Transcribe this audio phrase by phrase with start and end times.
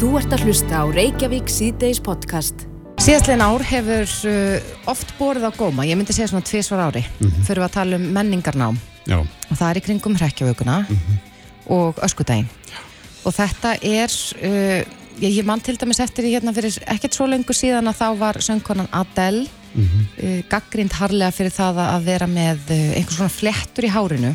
[0.00, 2.62] Þú ert að hlusta á Reykjavík síðdeis podcast.
[3.04, 7.26] Síðastlegin ár hefur uh, oft borið á góma, ég myndi segja svona tvísvar ári, mm
[7.28, 7.42] -hmm.
[7.44, 8.78] fyrir að tala um menningarnám.
[9.04, 10.86] Já, og það er í kringum hrekkjavökunna
[11.68, 12.48] og öskudaginn.
[13.26, 14.10] Og þetta er,
[14.40, 14.80] uh,
[15.20, 18.18] ég, ég mann til dæmis eftir því hérna fyrir ekkert svo lengur síðan að þá
[18.18, 19.44] var söngkonan Adele
[19.76, 24.34] uh, gaggrind harlega fyrir það að vera með uh, einhvers svona flettur í hárinu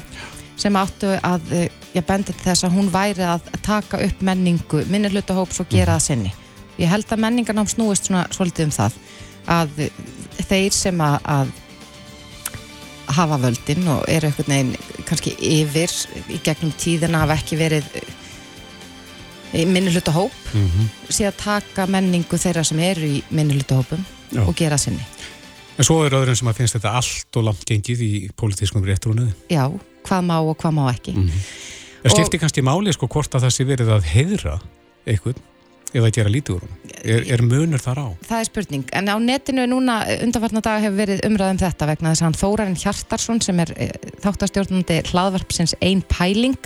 [0.57, 4.85] sem áttu að, uh, ég bendi til þess að hún væri að taka upp menningu,
[4.91, 6.33] minni hlutahóps og gera það sinni.
[6.79, 8.97] Ég held að menningarnám snúist svona svolítið um það
[9.47, 10.03] að uh,
[10.49, 11.53] þeir sem að, að
[13.15, 15.91] hafa völdin og eru einhvern veginn kannski yfir
[16.33, 17.85] í gegnum tíðina hafa ekki verið
[19.55, 20.87] í minni hlutahóp Mhm.
[21.09, 24.01] sé að taka menningu þeirra sem eru í minni hlutahópum
[24.47, 25.03] og gera sinni.
[25.77, 29.33] en svo er öðrum sem að finnst þetta allt og langt gengið í pólitískum réttrúnuði.
[29.49, 29.69] Já,
[30.05, 31.15] hvað má og hvað má ekki.
[32.05, 34.55] Það skiptir kannski máli sko hvort að það sé verið að heiðra
[35.05, 35.41] eitthvað
[35.95, 36.73] eða að gera lítið úr hún.
[37.05, 38.07] Er, er munur þar á?
[38.25, 42.23] Það er spurning, en á netinu núna undanfarnar dag hefur verið umræðum þetta vegna þess
[42.23, 43.87] að hann Þórarinn Hjartarsson sem er e,
[44.25, 46.59] þáttastjórnandi hlaðvarpsins Ein Pæling,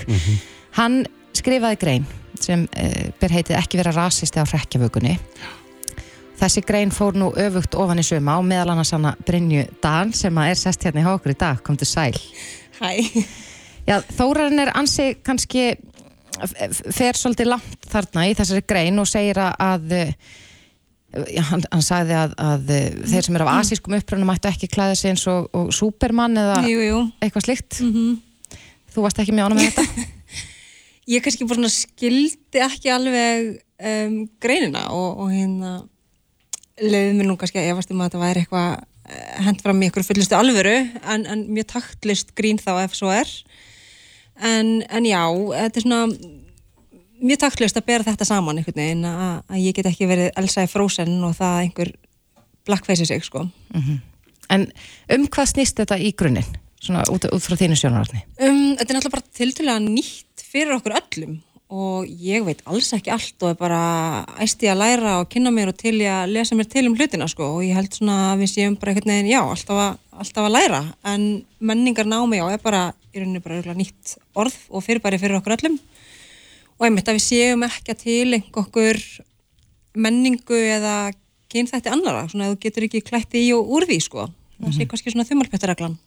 [0.79, 1.03] hann
[1.37, 5.17] skrifaði grein sem e, ber heitið ekki vera rasisti á hrekkjavökunni
[6.39, 10.37] Þessi grein fór nú öfugt ofan í suma og meðal annars hana Brynju Dan sem
[10.39, 12.13] að er sest hérna í hjá okkur í dag, kom til sæl
[12.79, 12.91] Hæ.
[13.89, 15.71] Já, Þórarinn er ansi kannski
[16.93, 19.95] fer svolítið langt þarna í þessari grein og segir að, að
[21.33, 22.71] já, hann, hann sagði að, að
[23.09, 26.61] þeir sem eru af asískum upprönnum mættu ekki klæða sig eins og, og Superman eða
[26.69, 27.01] Jú, jú.
[27.23, 27.81] eitthvað slíkt
[28.89, 30.05] Þú varst ekki með ánum með þetta?
[31.13, 33.49] Ég kannski bara skildi ekki alveg
[33.81, 35.79] um, greinina og, og hérna
[36.79, 39.89] leiði mér nú kannski að efast um að þetta væri eitthvað eh, hent fram í
[39.89, 43.29] ykkur fullustu alvöru en, en mjög taktlist grín þá ef svo er.
[44.39, 46.03] En, en já, þetta er svona
[47.19, 50.63] mjög taktlist að bera þetta saman einhvern veginn að, að ég get ekki verið Elsa
[50.63, 51.91] í Frozen og það að einhver
[52.69, 53.45] blackface sig sko.
[54.49, 54.65] En
[55.13, 56.57] um hvað snýst þetta í grunninn?
[56.79, 60.95] Svona út, út frá þínu sjónararni Um, þetta er náttúrulega bara tiltölulega nýtt fyrir okkur
[60.95, 61.33] öllum
[61.69, 63.81] og ég veit alls ekki allt og er bara
[64.41, 66.95] æst ég að læra og kynna mér og til ég að lesa mér til um
[66.97, 67.51] hlutina sko.
[67.59, 70.55] Og ég held svona að við séum bara einhvern veginn, já, alltaf að, alltaf að
[70.55, 70.81] læra.
[71.13, 71.27] En
[71.61, 72.81] menningar námi, já, er bara
[73.13, 75.77] í rauninni bara nýtt orð og fyrirbæri fyrir okkur öllum.
[76.79, 79.01] Og einmitt að við séum ekki að tilengja okkur
[79.99, 80.97] menningu eða
[81.53, 84.29] kynþætti annara, svona að þú getur ekki klætti í og úr því sko.
[84.59, 85.99] Það sé kannski svona þumalpjöttareglan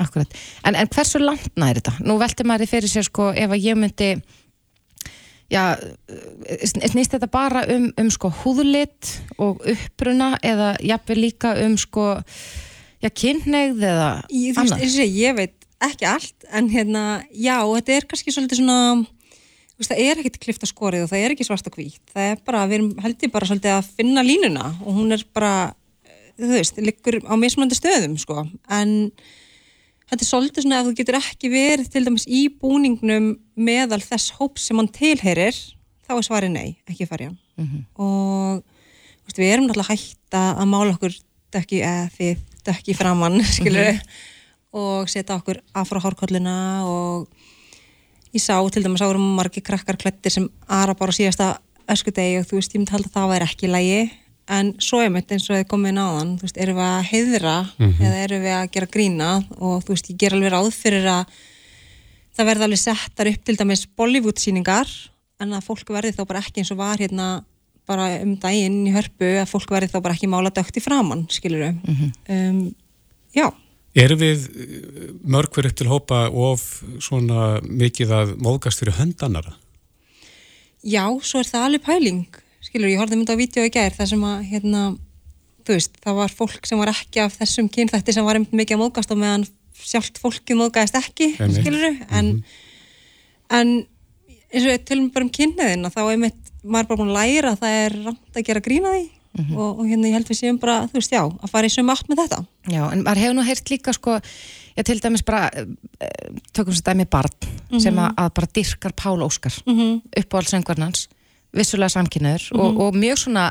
[0.00, 0.34] Akkurat.
[0.64, 1.92] En, en hversu langt nær þetta?
[2.06, 4.10] Nú velti maður í fyrir sér sko ef að ég myndi
[5.50, 5.62] já,
[6.66, 12.10] sn- snýst þetta bara um, um sko húðlit og uppruna eða jafnvel líka um sko
[13.02, 17.56] já, kynneigð eða Ég, þú veist, og segi, ég veit ekki allt en hérna, já,
[17.64, 18.78] þetta er kannski svolítið svona
[19.80, 22.30] veist, það er ekkit klift að skorið og það er ekki svart og hvít það
[22.34, 25.52] er bara, við erum held ég bara svolítið að finna línuna og hún er bara
[26.04, 28.94] eh, þú veist, liggur á mismunandi stöðum sko, en
[30.10, 34.34] þetta er svolítið svona að þú getur ekki verið til dæmis í búningnum meðal þess
[34.38, 35.56] hóps sem hann tilheyrir
[36.06, 37.38] þá er svarið nei, ekki farið hann.
[37.94, 41.16] Og þú veist, við erum náttúrulega hægt að mála okkur
[41.54, 44.00] dökki, eða þið dökki framann, skilur
[44.70, 46.56] og setja okkur afrá hárkollina
[46.86, 47.30] og
[48.34, 51.56] ég sá til dæmis að voru margir krakkar klættir sem aðra bara síðasta
[51.90, 54.02] öskudegi og þú veist, ég myndi halda að það væri ekki lægi
[54.50, 57.54] en svo er mitt eins og þið komið náðan þú veist, erum við að heiðra
[58.00, 61.38] eða erum við að gera grína og þú veist, ég ger alveg ráð fyrir að
[62.36, 64.90] það verði alveg settar upp til dæmis Bollywood síningar
[65.40, 67.30] en að fólk verði þá bara ekki eins og var hérna
[67.90, 71.26] bara um daginn í hörpu að fólk verði þá bara ekki mála dögt í framann
[71.32, 72.60] skilur um,
[73.34, 73.48] já.
[73.98, 76.66] Erum við eh, mörg fyrir upp til hópa of
[77.02, 79.56] svona mikið að móðgast fyrir höndannara?
[80.86, 84.10] Já, svo er það alveg pæling skilur, ég horfði mynda á vídeo í gær þar
[84.12, 84.82] sem að, hérna,
[85.64, 88.76] þú veist það var fólk sem var ekki af þessum kynþætti sem var einmitt mikið
[88.76, 89.46] að móðgast og meðan
[89.80, 92.34] sjálft fólki móðgast ekki, skilur en,
[93.48, 93.72] en
[94.50, 97.62] eins og tölum bara um kynniðina þá einmitt, maður er bara búin að læra að
[97.62, 99.08] það er rámt að gera grína því.
[99.54, 101.94] Og, og hérna ég held við séum bara, þú veist, já að fara í sömu
[101.94, 102.38] átt með þetta.
[102.66, 104.16] Já, en maður hefur nú heyrt líka sko,
[104.74, 109.22] já til dæmis bara eh, tökum sér dæmi barn sem að, að bara dyrkar Pál
[109.22, 110.00] Óskar mm -hmm.
[110.24, 111.06] uppáhaldsöngvarnans,
[111.56, 113.46] vissulega samkynniður og, og mjög svona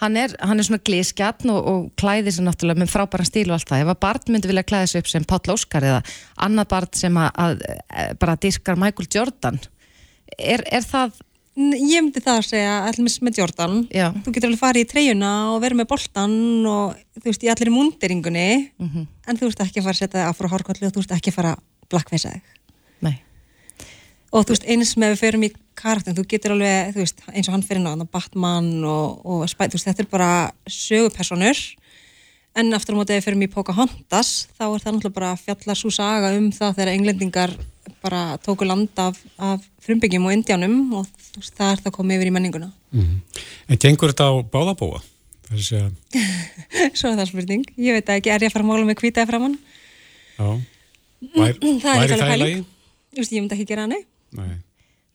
[0.00, 3.58] hann er, hann er svona glískjarn og, og klæði sér náttúrulega með frábæran stíl og
[3.58, 3.82] allt það.
[3.84, 5.98] Ef að barn myndi vilja klæði sér upp sem Páll Óskar eða
[6.46, 7.66] annað barn sem að, að,
[8.04, 9.60] að bara dyrkar Michael Jordan
[10.38, 11.18] er, er það
[11.60, 13.72] Ég myndi það að segja, allir með Jordan.
[13.92, 14.06] Já.
[14.24, 16.36] þú getur alveg farið í treyjuna og verið með boltan
[16.70, 18.44] og þú veist, í allir í múnderingunni
[18.78, 21.32] en þú veist ekki að fara að setja það frá hárkollu og þú veist ekki
[21.34, 22.54] að fara að blackface þig.
[23.04, 23.16] Nei.
[24.30, 25.50] Og þú veist, eins með við ferum í
[25.80, 29.70] karakterin, þú getur alveg, þú veist, eins og hann fyrir náðan, Batman og, og Spy,
[29.70, 30.32] þú veist, þetta er bara
[30.70, 31.62] sögupersonur
[32.58, 35.78] en aftur á móti ef við ferum í Pocahontas þá er það náttúrulega bara fjallar
[35.78, 37.52] svo saga um það þegar englendingar
[38.02, 42.18] bara tóku land af, af frumbyggjum og indjánum og þú veist, það er það komið
[42.18, 42.68] yfir í menninguna.
[42.90, 43.18] Mm -hmm.
[43.68, 45.00] En gengur þetta á báðabóa?
[45.50, 45.60] Að...
[46.98, 49.26] Svo er það spurning, ég veit ekki, er ég að fara að mála með kvitaði
[49.26, 49.58] framann?
[50.38, 50.60] Já,
[51.36, 51.94] Vær, væri það
[53.94, 54.04] í
[54.38, 54.58] nei.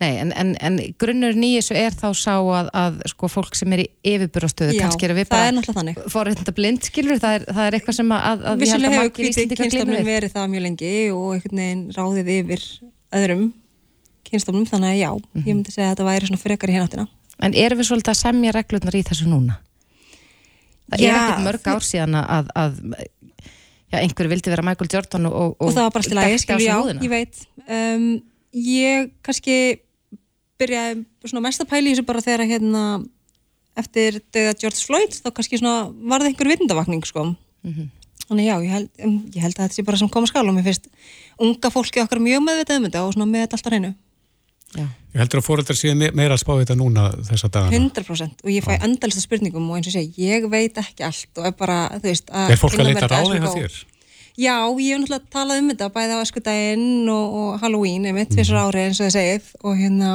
[0.03, 0.17] Nei.
[0.19, 3.89] En, en, en grunnur nýjus er þá sá að, að sko, fólk sem er í
[4.11, 8.43] yfirbúrastöðu, kannski er við bara forreitnda blind, skilur, það er, það er eitthvað sem að,
[8.51, 12.65] að Vissulega hefur kvítið kynstofnum verið það mjög lengi og einhvern veginn ráðið yfir
[13.21, 13.45] öðrum
[14.27, 15.47] kynstofnum, þannig að já, mm -hmm.
[15.47, 17.07] ég myndi segja að þetta væri svona frekar í hérnáttina.
[17.39, 19.59] En erum við svolítið að semja reglurnar í þessu núna?
[20.91, 22.79] Það já, er ekkert mörg ár síðan að, að
[23.91, 26.41] já, einhverju vildi vera Michael Jordan og, og, og það var bara til að ég
[26.43, 28.09] skilja, já, ég veit um,
[28.55, 29.57] ég kannski
[30.59, 32.85] byrjaði svona mest að pæli þessu bara þegar hérna
[33.75, 37.89] eftir döða George Floyd þá kannski svona var það einhver vitundavakning sko mm -hmm.
[38.29, 40.55] þannig já, ég held, um, ég held að þetta sé bara sem koma skál og
[40.55, 40.87] mér finnst
[41.39, 43.93] unga fólki okkar mjög meðvitað um þetta og svona með þetta alltaf reynu
[44.75, 44.87] Já.
[45.15, 47.77] Ég heldur að fóröldar séu meira að spá þetta núna þessa dagana.
[47.77, 51.47] 100% og ég fæ endalista spurningum og eins og segja, ég veit ekki allt og
[51.47, 52.51] er bara, þú veist, að...
[52.51, 53.77] Er fólk að leita ráði það þér?
[54.35, 58.33] Já, ég hef náttúrulega talað um þetta bæði á eskudaginn og, og Halloween, ég mitt,
[58.35, 58.63] fyrst mm.
[58.65, 60.09] ári eins og það segið og hérna,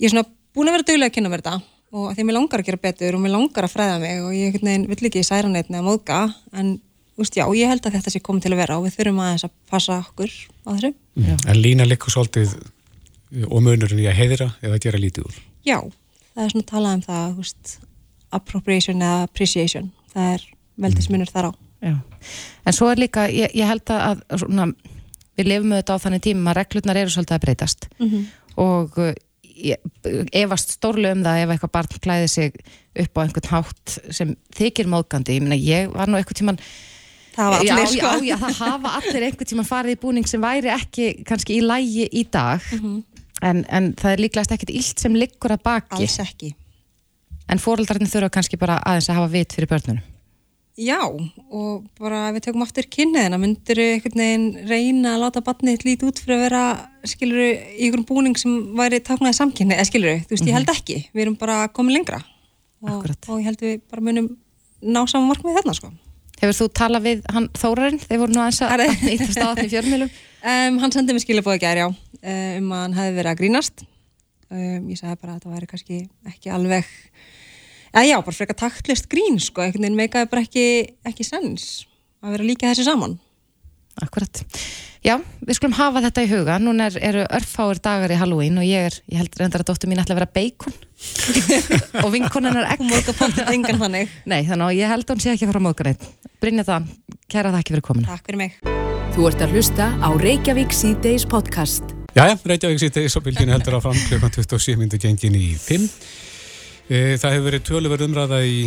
[0.00, 0.26] ég er svona
[0.56, 1.60] búin að vera dögulega að kynna mér þetta
[1.90, 4.34] og því að mér langar að gera betur og mér langar að fræða mig og
[4.34, 6.20] ég nein, vill ekki særa neitt neða móðga
[6.50, 6.74] en
[7.20, 9.46] úst, já, ég held að þetta sé komið til að vera og við þurfum að,
[9.46, 10.34] að passa okkur
[10.66, 10.92] á þessu.
[11.18, 11.40] Mm.
[11.52, 12.54] En lína likur svolítið
[13.46, 15.40] og munurinn í að heiðra eða gera lítið úr?
[15.66, 15.78] Já,
[16.34, 17.74] það er svona að tala um það veist,
[18.34, 20.46] appropriation eða appreciation það er
[20.80, 21.34] veldismunur mm.
[21.34, 21.96] þar á Já.
[22.66, 24.68] En svo er líka, ég, ég held að svona,
[25.38, 27.88] við lefum auðvitað á þannig tíma að reglurnar eru svolítið að breytast.
[27.98, 28.28] Mm -hmm.
[28.60, 29.00] og
[29.60, 29.76] ég,
[30.32, 32.54] efast stórlega um það ef eitthvað barn klæði sig
[33.00, 36.58] upp á einhvern hátt sem þykir móðgandi, ég minna ég var nú eitthvað tíman
[37.30, 37.96] Það hafa allir sko.
[37.96, 41.62] Já, já, það hafa allir einhvern tíman farið í búning sem væri ekki kannski í
[41.62, 42.60] lægi í dag.
[42.72, 43.02] Mm -hmm
[43.44, 46.00] en, en það er líklegast ekkert illt sem liggur að baki.
[46.00, 46.52] Alls ekki.
[47.50, 50.06] En fóröldarinn þurfa kannski bara aðeins að hafa vit fyrir börnunum
[50.80, 55.44] já og bara ef við tökum aftur kynniðina myndir þau einhvern veginn reyna að láta
[55.46, 56.64] barnið lítið út fyrir að vera
[57.12, 60.50] skiluru í einhvern búning sem væri taknaði samkynni, eða skiluru, þú veist mm -hmm.
[60.50, 60.76] ég held mhm.
[60.76, 62.22] ekki við erum bara komið lengra
[62.82, 64.36] og, og ég held við bara munum
[64.82, 65.92] ná saman markmið þarna sko
[66.40, 68.00] Hefur þú talað við hann Þórarinn?
[68.00, 71.84] Þeir voru nú aðeins að nýta stáðan í fjörnmjölum um, Hann sendið mér skilabóði gæri
[71.84, 71.88] á
[72.20, 73.82] Eh, um að hann hefði verið að grínast
[74.52, 76.90] um, ég sagði bara að það væri kannski ekki alveg
[77.94, 80.66] eða já, bara frekar taktlist grín sko, einhvern veginn meikaði bara ekki,
[81.06, 81.86] ekki sens
[82.20, 83.18] að vera líka þessi saman.
[84.00, 84.40] Akkurat,
[85.04, 88.64] já, við skulum hafa þetta í huga, núna er, eru örfáir dagar í Halloween og
[88.64, 90.76] ég er, ég held reyndar að dóttur mín ætla að vera bacon
[92.04, 94.14] og vinkonan er ekki móðgapóttið engan þannig.
[94.30, 96.06] Nei, þannig að ég held að hún sé ekki að fara móðgaritt
[96.40, 96.92] Brynja það,
[97.28, 98.60] kæra það ekki fyrir komin Takk fyrir mig.
[99.10, 101.96] Þú ert að hlusta á Reykjavík C-Days podcast.
[102.14, 105.88] Jæja, Reykjavík sýtti í sopildinu heldur að fram klukkan 27 minúti gengin í 5.
[106.90, 108.62] E, það hefur verið töluverð umræða í,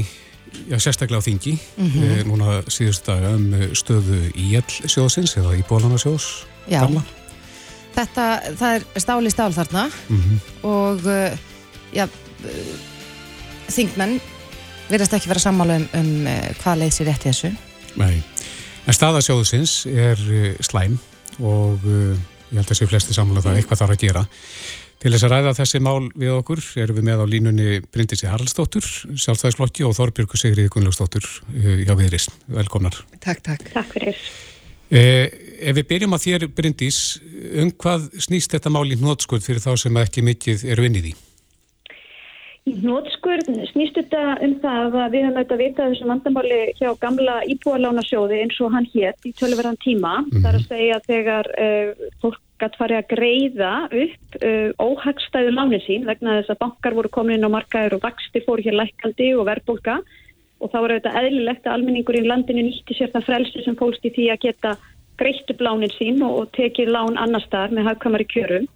[0.70, 2.30] já, sérstaklega á þingi, mm -hmm.
[2.30, 4.54] núna síðust daga um stöðu í
[4.88, 5.64] sjóðsins eða í
[6.86, 7.04] gamla.
[7.98, 8.28] þetta,
[8.60, 10.40] það er stáli stál þarna mm -hmm.
[10.64, 11.04] og,
[11.92, 12.08] já,
[13.68, 14.22] þingmenn
[14.90, 16.28] verðast ekki vera sammála um, um
[16.64, 17.52] hvað leið sér rétt í þessu.
[17.96, 18.24] Nei,
[18.88, 20.18] en staðasjóðsins er
[20.64, 20.98] slæm
[21.40, 24.26] og ég held að þessi flesti samfélag það eitthvað þarf að gera.
[25.02, 28.86] Til þess að ræða þessi mál við okkur erum við með á línunni Bryndisi Haraldsdóttur,
[29.20, 32.30] sjálfstæðisflokki og Þorbjörgu Sigriði Gunnlaugsdóttur eh, hjá Viðris.
[32.48, 33.02] Velkomnar.
[33.20, 33.68] Takk, takk.
[33.74, 34.22] Takk fyrir.
[34.94, 35.28] Eh,
[35.66, 37.02] ef við byrjum að þér Bryndis,
[37.60, 41.14] um hvað snýst þetta mál í hnótskurð fyrir þá sem ekki mikið er vinnið í?
[42.64, 47.36] Í hnótskurð snýst þetta um það að við höfum auðvitað vitað þessum vandamáli hjá gamla
[47.52, 50.14] íbúarlánasjóði eins og hann hétt í tölverðan tíma.
[50.22, 50.46] Mm -hmm.
[52.64, 57.36] Gætt farið að greiða upp uh, óhagstæðu lánin sín vegna þess að bankar voru komin
[57.36, 59.98] inn á markaður og vexti fór hér lækandi og verðbólka
[60.64, 64.06] og þá var auðvitað eðlilegt að almenningur í landinu nýtti sér það frelsi sem fólst
[64.08, 64.76] í því að geta
[65.20, 68.70] greitt upp lánin sín og, og tekið lán annar starf með hagkamari kjörum.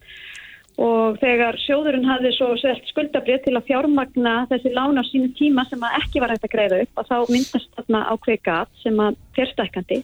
[0.78, 5.64] Og þegar sjóðurinn hafði svo selt skuldabrið til að fjármagna þessi lána á sínu tíma
[5.72, 9.02] sem að ekki var hægt að greiða upp og þá myndast þarna á kveika sem
[9.02, 10.04] að férstækandi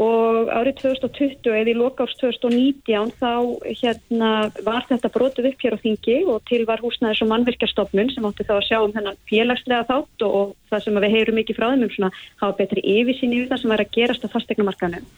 [0.00, 3.32] og árið 2020 eða í lokárs 2019 þá
[3.68, 4.30] hérna
[4.64, 8.46] var þetta brotið upp hér á þingi og til var húsnæðis og mannvirkjastofnun sem átti
[8.48, 11.66] þá að sjá um þennan félagslega þátt og, og það sem við heyrum mikið frá
[11.72, 15.10] þeim um svona hafa betri yfirsýn yfir það sem var að gerast á fastegnumarkanum.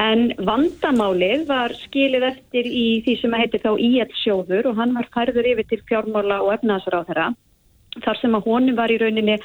[0.00, 5.10] En vandamálið var skilið eftir í því sem heitir þá IL sjóður og hann var
[5.14, 7.30] færður yfir til fjármála og efnaðsar á þeirra
[7.98, 9.38] þar sem að honum var í rauninni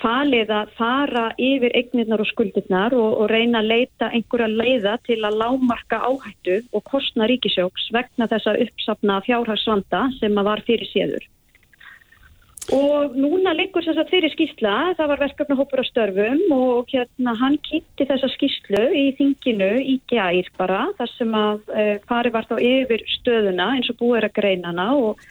[0.00, 5.22] falið að fara yfir eignirnar og skuldirnar og, og reyna að leita einhverja leiða til
[5.24, 10.92] að lámarka áhættu og kostna ríkisjóks vegna þess að uppsapna fjárhagsvanda sem að var fyrir
[10.92, 11.24] séður.
[12.74, 17.60] Og núna liggur þess að fyrir skýrsla, það var verkefnahópur á störfum og hérna hann
[17.62, 22.56] kýtti þessa skýrslu í þinginu í gær bara þar sem að e, fari var þá
[22.58, 25.22] yfir stöðuna eins og búið er að greina hana og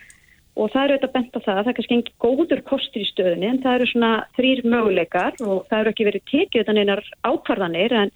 [0.56, 3.50] og það eru auðvitað bent á það, það er kannski engin góður kostur í stöðunni
[3.50, 7.96] en það eru svona þrýr möguleikar og það eru ekki verið tekið utan einar ákvarðanir
[8.00, 8.14] en,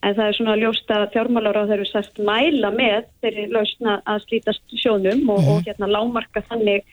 [0.00, 4.26] en það er svona ljóst að þjármálar á þeirru sérst mæla með þeirri lausna að
[4.26, 5.52] slítast sjónum og, mm -hmm.
[5.52, 6.84] og hérna lámarka þannig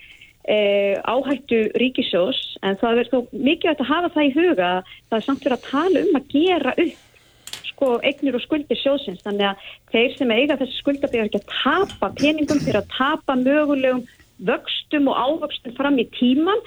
[0.43, 0.57] e,
[1.07, 4.71] áhættu ríkisjós en það verður þó mikið að hafa það í huga
[5.09, 7.05] það er samt fyrir að tala um að gera upp
[7.69, 12.09] sko eignir og skuldir sjósins þannig að þeir sem eiga þessi skuldabíðar ekki að tapa
[12.19, 14.03] peningum fyrir að tapa mögulegum
[14.45, 16.61] vöxtum og ávöxtum fram í tíman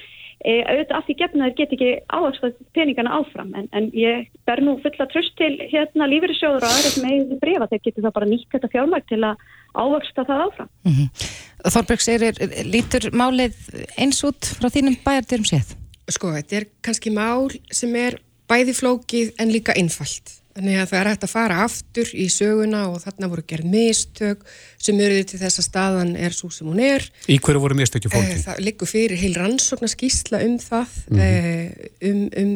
[0.44, 4.62] e, auðvitað af því gefna þeir get ekki ávöxtað peningana áfram en, en ég ber
[4.64, 8.30] nú fulla tröst til hérna lífeyrissjóður og aðra sem eigið brefa þeir getur það bara
[8.32, 11.30] nýtt þetta fjármæk til að ávöxta það áfram mm -hmm.
[11.62, 13.54] Þorbergs, er, er, lítur málið
[13.96, 15.76] eins út frá þínum bæjardyrum séð?
[16.10, 18.18] Sko, þetta er kannski mál sem er
[18.50, 22.82] bæði flókið en líka einfalt Þannig að það er hægt að fara aftur í söguna
[22.90, 24.42] og þarna voru gerð mistök
[24.76, 27.06] sem eruði til þess að staðan er svo sem hún er.
[27.32, 28.34] Í hverju voru mistökju fólki?
[28.34, 32.10] Eh, það liggur fyrir heil rannsóknar skýsla um það, mm -hmm.
[32.10, 32.52] um, um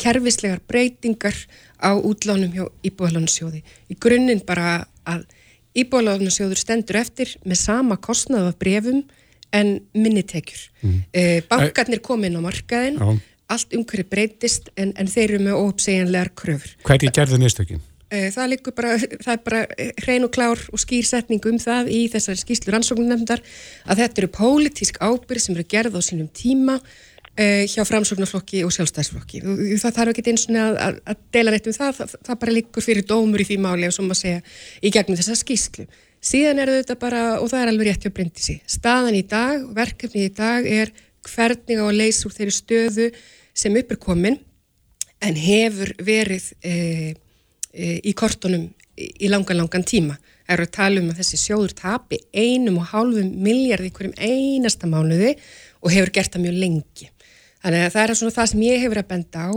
[0.00, 1.36] kervislegar breytingar
[1.78, 3.62] á útlánum hjá Íbúðalansjóði.
[3.90, 5.26] Í grunninn bara að
[5.78, 9.04] Íbúðalansjóður stendur eftir með sama kostnað af brefum
[9.52, 10.70] en minnitekjur.
[10.82, 11.46] Mm -hmm.
[11.48, 13.20] Bankarnir komin á markaðin og
[13.50, 16.74] allt umhverju breytist en, en þeir eru með óuppsegjanlegar kröfur.
[16.86, 17.82] Hvernig gerðu nýstökinn?
[18.10, 19.60] Eh, það, bara, það er bara
[20.02, 23.42] hrein og klár og skýrsetning um það í þessari skýslu rannsóknarnefndar
[23.86, 28.74] að þetta eru pólitísk ábyrg sem eru gerð á sínum tíma uh, hjá framsóknarflokki og
[28.74, 29.44] sjálfstæðsflokki.
[29.78, 32.86] Það þarf ekki eins og að, að dela rétt um það, það, það bara liggur
[32.88, 34.42] fyrir dómur í því máli og sem að segja
[34.82, 35.86] í gegnum þessa skýslu.
[36.20, 40.26] Síðan er þetta bara, og það er alveg rétt hjá Bryndisi, staðan í dag, verkefni
[40.26, 40.90] í dag er
[41.30, 43.06] hvernig á að leysa úr þeirri stöðu
[43.60, 44.38] sem upp er komin
[45.20, 46.74] en hefur verið e,
[47.72, 50.16] e, í kortunum í langan, langan tíma.
[50.44, 54.88] Það eru að tala um að þessi sjóður tapi einum og hálfum miljardi hverjum einasta
[54.90, 55.36] mánuði
[55.80, 57.08] og hefur gert það mjög lengi.
[57.60, 59.52] Þannig að það er svona það sem ég hefur að benda á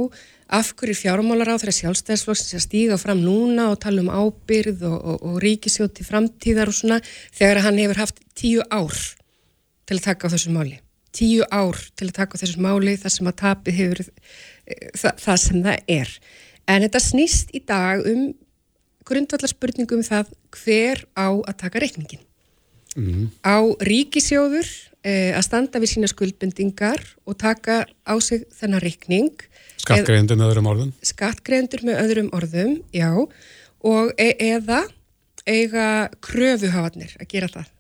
[0.54, 4.98] af hverju fjármálar á þeirra sjálfstæðsflokks að stíga fram núna og tala um ábyrð og,
[5.00, 7.00] og, og ríkisjóti framtíðar og svona
[7.34, 8.94] þegar hann hefur haft tíu ár
[9.88, 10.83] til að taka á þessu máli
[11.16, 15.42] tíu ár til að taka þessu máli þar sem að tapið hefur eh, það, það
[15.44, 16.16] sem það er.
[16.70, 18.32] En þetta snýst í dag um
[19.08, 22.24] grundvallarspurningum um það hver á að taka reikningin.
[22.96, 23.30] Mm.
[23.42, 24.68] Á ríkisjóður
[25.04, 29.34] eh, að standa við sína skuldbendingar og taka á sig þennan reikning.
[29.84, 30.92] Skattgreðendur með öðrum orðum?
[31.04, 33.12] Skattgreðendur með öðrum orðum, já.
[33.84, 34.86] Og e eða
[35.50, 37.73] eiga kröfuhafarnir að gera það e,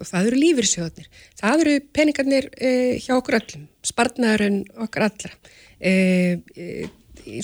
[0.00, 1.08] og það eru lífyrsjóðnir.
[1.38, 2.70] Það eru peningarnir e,
[3.02, 5.32] hjá okkur öllum, spartnaðurinn okkar allra.
[5.78, 5.92] E,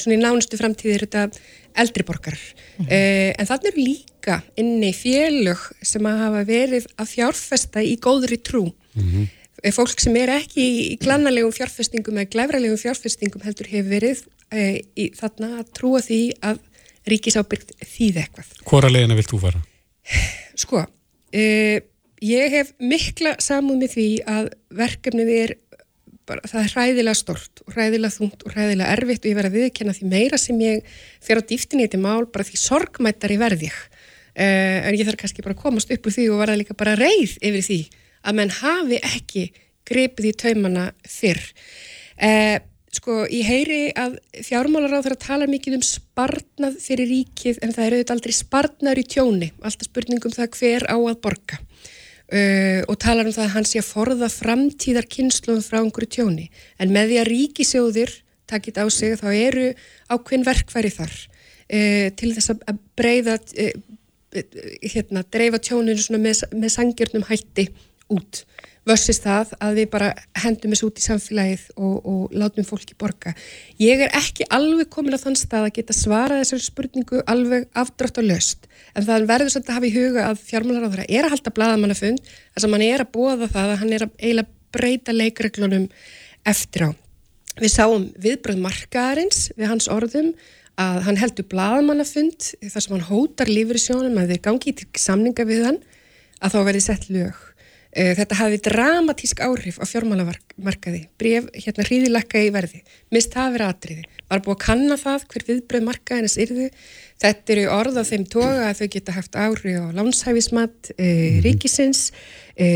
[0.00, 1.24] svona í nánustu framtíði er þetta
[1.84, 2.38] eldriborgar.
[2.78, 3.34] Mm -hmm.
[3.38, 8.72] En þannig eru líka inni félög sem að hafa verið að fjárfesta í góðri trú.
[8.94, 9.72] Mm -hmm.
[9.72, 14.24] Fólk sem er ekki í glannalegum fjárfestingum eða glæfralegum fjárfestingum heldur hefur verið
[14.96, 16.58] í, þarna að trúa því að
[17.10, 18.52] ríkisábyrgt þýð eitthvað.
[18.68, 19.62] Hvora legina vilt þú fara?
[20.62, 20.84] Sko,
[21.32, 21.80] e,
[22.24, 24.46] Ég hef mikla samúð með því að
[24.78, 25.52] verkefnið er
[26.24, 29.58] bara, það er hræðilega stort og hræðilega þungt og hræðilega erfitt og ég verði að
[29.58, 33.80] viðkjanna því meira sem ég fer á dýftinni til mál bara því sorgmættar í verðið.
[34.34, 36.96] Uh, en ég þarf kannski bara að komast upp úr því og verða líka bara
[36.98, 37.80] reið yfir því
[38.24, 39.44] að menn hafi ekki
[39.84, 41.44] grepið í taumana fyrr.
[42.16, 42.56] Uh,
[42.94, 44.16] sko, ég heyri að
[44.46, 49.02] fjármálar á þeirra tala mikið um sparnað fyrir ríkið en það eru auðvitað aldrei sparnar
[49.02, 49.52] í tjóni.
[49.60, 51.60] Alltaf spurningum það hver á að borga
[52.32, 56.48] uh, og talar um það að hann sé að forða framtíðar kynsluðum frá einhverju tjóni.
[56.78, 58.14] En með því að ríkisjóðir
[58.50, 59.66] takit á sig þá eru
[60.12, 63.74] ákveðin verkværi þar uh, til þess að breyða, uh,
[64.84, 67.68] hérna, dreifa tjóninu með, með sangjörnum hætti
[68.12, 68.44] út
[68.88, 70.10] versus það að við bara
[70.42, 73.32] hendum þessu út í samfélagið og, og látum fólki borga.
[73.80, 78.20] Ég er ekki alveg komin á þann stað að geta svarað þessari spurningu alveg afdrátt
[78.20, 81.54] og löst en það verður svolítið að hafa í huga að fjármálaráðara er að halda
[81.56, 85.88] bladamannafund þess að mann er að bóða það að hann er að eiginlega breyta leikreglunum
[86.44, 86.90] eftir á.
[87.62, 90.32] Við sáum viðbröð markaðarins við hans orðum
[90.80, 94.88] að hann heldur bladamannafund þar sem hann hótar lífur í sjónum að þeir gangi til
[94.98, 95.82] samninga við hann
[96.42, 97.38] að þá verði sett lög
[97.94, 102.80] þetta hafi dramatísk áhrif á fjármálamarkaði, bref hérna hríðilegka í verði,
[103.14, 106.68] mist hafi verið atriði, var búið að kanna það hver viðbröð markaðinnes yrðu,
[107.22, 111.10] þetta eru orð á þeim toga að þau geta haft áhrif á lánshæfismat e,
[111.44, 112.08] ríkisins,
[112.58, 112.66] e,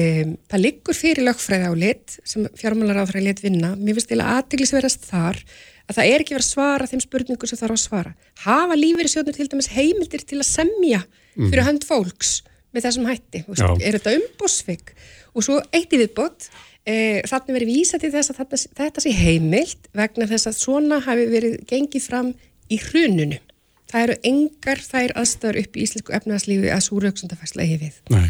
[0.50, 5.42] það liggur fyrir lögfræði á lit sem fjármálaráðra lit vinna, mér finnst eða aðteglisverðast þar
[5.88, 8.10] að það er ekki verið að svara þeim spurningum sem þarf að svara.
[8.44, 11.00] Hafa lífeyri sjónur til dæmis heimildir til að semja
[11.38, 12.42] fyrir hönd fólks
[12.75, 13.44] með þessum hætti,
[13.80, 14.94] er þetta umbósfygg
[15.34, 16.48] og svo eitt í viðbót
[16.84, 16.94] e,
[17.28, 21.28] þannig verið vísa til þess að þetta, þetta sé heimilt vegna þess að svona hafi
[21.30, 22.32] verið gengið fram
[22.68, 23.40] í hrununu
[23.88, 28.00] það eru engar þær aðstæður upp í íslensku efnarslífi að súrauksundafæsla eigi við.
[28.12, 28.28] Nei.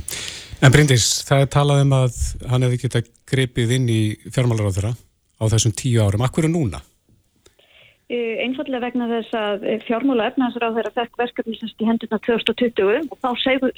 [0.63, 4.01] En Bryndis, það er talað um að hann hefði geta grepið inn í
[4.35, 6.83] fjármálaráðura á þessum tíu árum, akkur er núna?
[8.09, 13.11] Eh, einfallega vegna þess að eh, fjármúla efnaðsráð þeirra fekk verkefni semst í hendurna 2020
[13.13, 13.29] og þá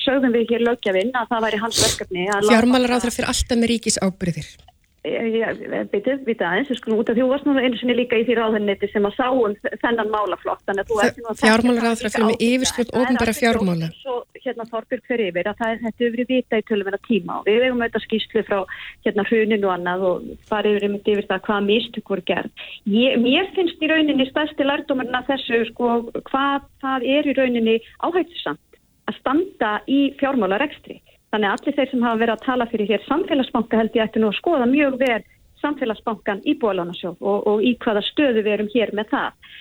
[0.04, 3.72] sögðum við hér lögjafinn að það væri hans verkefni Fjármála ráð þeirra fyrir alltaf með
[3.72, 4.52] ríkis ábyrðir
[5.00, 8.26] Bitið, bitið aðeins, við skulum út af því þú varst nú einu sinni líka í
[8.28, 10.60] því ráðhennetti sem að sáum þennan málaflokk
[11.40, 13.88] Fjármálar ráðra fyrir með yfirskjöld ofnbæra fjármála.
[14.02, 17.48] Svo hérna Þorbjörg fyrir yfir að það er þetta yfir vita í tölumina tíma og
[17.48, 18.58] við vegum auðvitað skýslu frá
[19.06, 22.64] hérna hruninu og annað og farið yfir yfir yfir það hvað mistök voru gerð.
[22.88, 25.92] Ég, Mér finnst í rauninni stærsti lærdómarna þessu sko
[26.30, 28.80] hvað það er í rauninni áhættisamt
[29.10, 31.00] að standa í fjármálarekstri
[31.30, 34.22] Þannig að allir þeir sem hafa verið að tala fyrir hér samfélagsbanka held ég ætti
[34.22, 35.28] nú að skoða mjög verð
[35.60, 39.52] samfélagsbankan í bólánarsjóf og, og í hvaða stöðu við erum hér með það.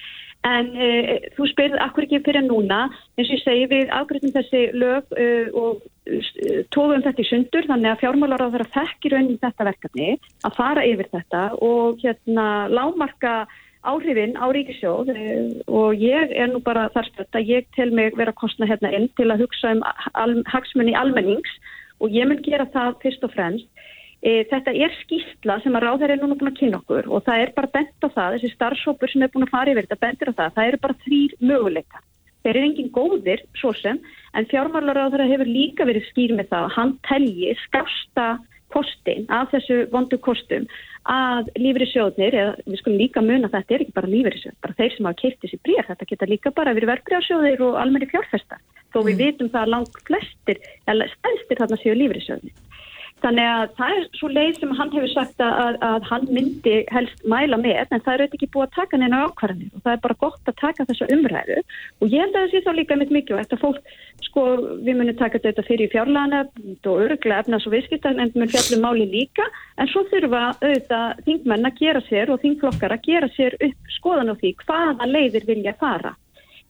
[0.47, 2.85] En uh, þú spyrð akkur ekki fyrir núna,
[3.19, 7.67] eins og ég segi við afgriðum þessi lög uh, og uh, tóðum þetta í sundur
[7.67, 10.13] þannig að fjármálar á þeirra fekkir raunin þetta verkefni
[10.47, 13.33] að fara yfir þetta og hérna lámarka
[13.87, 15.11] áhrifin á ríkisjóð
[15.67, 19.07] og ég er nú bara þar stöld að ég tel mig vera kostna hérna inn
[19.15, 19.83] til að hugsa um
[20.13, 21.51] al, hagsmunni almennings
[21.99, 23.67] og ég mun gera það fyrst og fremst.
[24.19, 27.43] E, þetta er skýrsla sem að ráðar er núna búin að kynna okkur og það
[27.45, 30.31] er bara bent á það, þessi starfsópur sem er búin að fara yfir þetta bentir
[30.31, 32.03] á það, það eru bara þrýr möguleika.
[32.43, 33.99] Þeir eru engin góðir svo sem
[34.35, 38.27] en fjármálar á þeirra hefur líka verið skýr með það að hann telji skasta
[38.75, 40.67] kostin af þessu vondu kostum
[41.07, 45.07] að lífyrirsjóðnir, eða við skulum líka muna þetta er ekki bara lífyrirsjóð, bara þeir sem
[45.09, 48.59] hafa keitt þessi bríð, þetta geta líka bara verið verbreyðarsjóðir og almenni fjárfesta,
[48.93, 49.21] þó við mm.
[49.23, 52.68] vitum það að langt flestir, eða stæðstir þarna séu lífyrirsjóðnir.
[53.19, 57.25] Þannig að það er svo leið sem hann hefur sagt að, að hann myndi helst
[57.27, 60.03] mæla með en það er auðvitað ekki búið að taka neina ákvarðanir og það er
[60.05, 63.11] bara gott að taka þessa umræðu og ég held að það sé þá líka mitt
[63.15, 63.91] mikilvægt að fólk,
[64.29, 64.45] sko,
[64.87, 69.09] við munum taka þetta fyrir fjárlana og öruglega efnas og viðskiptan en mun fjallum máli
[69.11, 73.93] líka en svo þurfa auðvitað þingmenn að gera sér og þingflokkar að gera sér upp
[73.99, 76.15] skoðan á því hvaða leiðir vilja fara.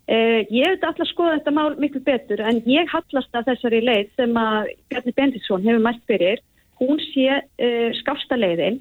[0.10, 4.08] Eh, ég hef alltaf skoðað þetta mál miklu betur en ég hallast að þessari leið
[4.17, 6.39] sem að Bjarni Benditsson hefur mætt fyrir,
[6.82, 8.80] hún sé eh, skásta leiðin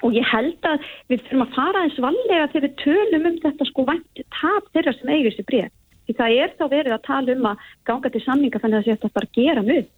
[0.00, 3.66] og ég held að við þurfum að fara eins vallega þegar við tölum um þetta
[3.68, 5.76] sko vænt tap þeirra sem eigir þessi bregð.
[6.06, 9.12] Því það er þá verið að tala um að ganga til samninga þannig að þetta
[9.18, 9.92] bara gera mjög.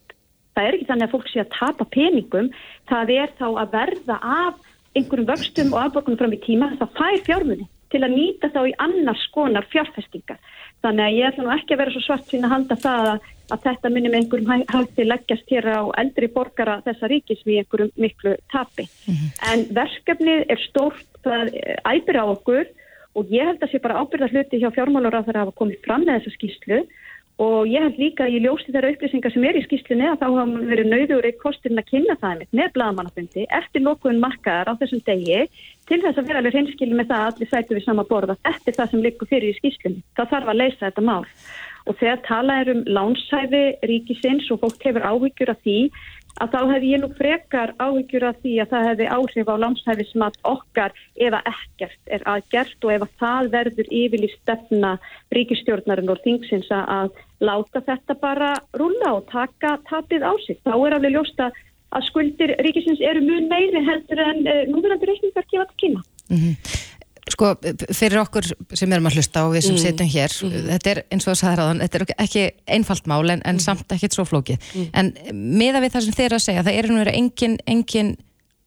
[0.56, 2.50] Það er ekki þannig að fólk sé að tapa peningum,
[2.90, 6.94] það er þá að verða af einhverjum vöxtum og afborgunum fram í tíma þess að
[6.98, 10.38] fær fjármunni til að nýta þá í annars konar fjárfestingar.
[10.84, 13.28] Þannig að ég ætla nú ekki að vera svo svart sín að halda það að,
[13.54, 17.92] að þetta minni með einhverjum hætti leggjast hér á eldri borgara þessa ríkis við einhverjum
[17.96, 18.88] miklu tapi.
[19.06, 19.30] Mm -hmm.
[19.52, 22.66] En verkefnið er stórt, það æpir á okkur
[23.16, 26.04] og ég held að sé bara ábyrða hluti hjá fjármálur að það hafa komið fram
[26.04, 26.80] með þessa skýslu
[27.42, 30.62] og ég held líka í ljósti þeirra upplýsingar sem er í skýslunni að þá hafa
[30.70, 35.02] verið nauður í kostin að kynna það með, með bladamannafundi eftir nokkuðun markaðar á þessum
[35.04, 35.42] degi
[35.90, 38.78] til þess að vera alveg hreinskilin með það að allir sætu við sama borða eftir
[38.78, 40.04] það sem likur fyrir í skýslunni.
[40.16, 41.24] Það þarf að leysa þetta mál
[41.86, 45.78] og þegar tala er um lánshæfi ríkisins og fólk hefur áhyggjur af því
[46.42, 50.38] að þá hefði ég nú frekar áhyggjur af því að það hefði áhrif á landshæfismat
[50.50, 54.92] okkar ef að ekkert er aðgert og ef að það verður yfirlí stefna
[55.36, 60.60] ríkistjórnarinn og þingsins að láta þetta bara rúla og taka tapið á sig.
[60.64, 61.50] Þá er alveg ljósta
[61.94, 66.04] að skuldir ríkisins eru mjög meiri heldur en uh, núverandi reikningar gefa til kynna.
[66.28, 66.86] Mm -hmm.
[67.26, 67.56] Sko,
[67.90, 68.46] fyrir okkur
[68.78, 69.82] sem erum að hlusta og við sem mm.
[69.82, 70.68] setjum hér, mm.
[70.68, 72.44] þetta er eins og það sagði ráðan, þetta er ekki
[72.76, 73.64] einfalt mál en, en mm.
[73.64, 74.68] samt ekkert svo flókið.
[74.78, 74.86] Mm.
[75.00, 78.12] En meða við það sem þeir að segja, það er nú verið engin, engin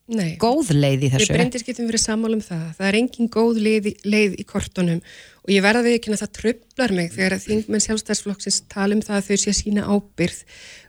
[0.10, 0.34] Nei.
[0.42, 1.30] góð leið í þessu.
[1.30, 2.64] Við breyndis getum verið sammála um það.
[2.80, 5.02] Það er engin góð leið, leið í kortunum
[5.46, 9.04] og ég verða við ekki að það tröflar mig þegar að þingmenn sjálfstæðsflokksins tala um
[9.06, 10.42] það að þau sé sína ábyrð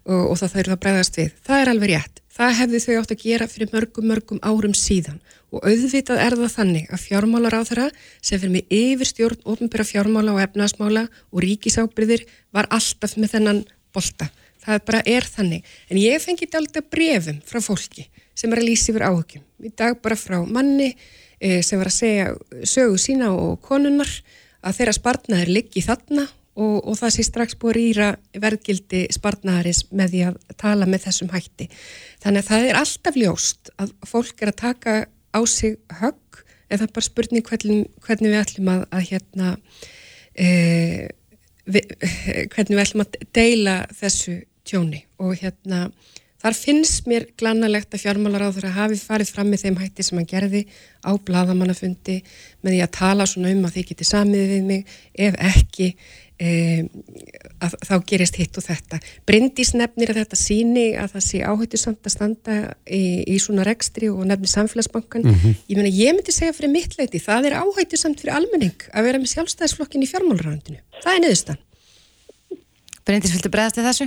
[0.09, 1.37] og, og það þau eru að bregðast við.
[1.47, 2.23] Það er alveg rétt.
[2.31, 5.19] Það hefði þau átt að gera fyrir mörgum, mörgum árum síðan
[5.51, 7.87] og auðvitað er það þannig að fjármálar á þeirra
[8.23, 12.23] sem fyrir með yfirstjórn, ofnbæra fjármála og efnaðsmála og ríkisábyrðir
[12.55, 14.31] var alltaf með þennan bolta.
[14.61, 15.66] Það bara er þannig.
[15.90, 19.45] En ég fengi þetta alltaf brefum frá fólki sem er að lýsa yfir áhugjum.
[19.66, 22.29] Í dag bara frá manni e, sem var að segja
[22.62, 24.11] sögu sína og konunnar
[24.61, 28.09] að þeirra spartnaður liggi þarna og, og það sé strax búið að rýra
[28.43, 31.69] verðgildi spartnaðarins með því að tala með þessum hætti.
[32.23, 34.97] Þannig að það er alltaf ljóst að fólk er að taka
[35.31, 39.53] á sig högg en það er bara spurning hvernig, hvernig við ætlum að, að hérna
[40.35, 40.49] e,
[41.67, 41.95] við,
[42.55, 45.89] hvernig við ætlum að deila þessu tjóni og hérna
[46.41, 50.29] Þar finnst mér glannalegt að fjármálaráður að hafi farið fram með þeim hætti sem hann
[50.29, 50.63] gerði
[51.05, 52.17] á bladamannafundi
[52.65, 55.91] með því að tala svona um að þið geti samið við mig, ef ekki
[56.40, 56.50] e,
[57.61, 59.00] að þá gerist hitt og þetta.
[59.29, 63.66] Bryndís nefnir að þetta síni að það sé áhættu samt að standa í, í svona
[63.68, 65.26] rekstri og nefnir samfélagsbankan.
[65.26, 65.57] Mm -hmm.
[65.68, 69.05] Ég meina, ég myndi segja fyrir mitt leiti, það er áhættu samt fyrir almenning að
[69.09, 70.81] vera með sjálfstæðisflokkin í fjármálaráðundinu.
[71.05, 71.61] Það er niðurstan.
[73.05, 74.07] Bryndís, viltu bregðast þið þessu?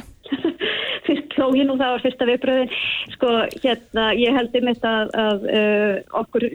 [1.44, 2.74] Þó hinn og það var fyrsta viðbröðin
[3.14, 3.32] sko
[3.64, 6.48] hérna ég held um þetta að, að uh, okkur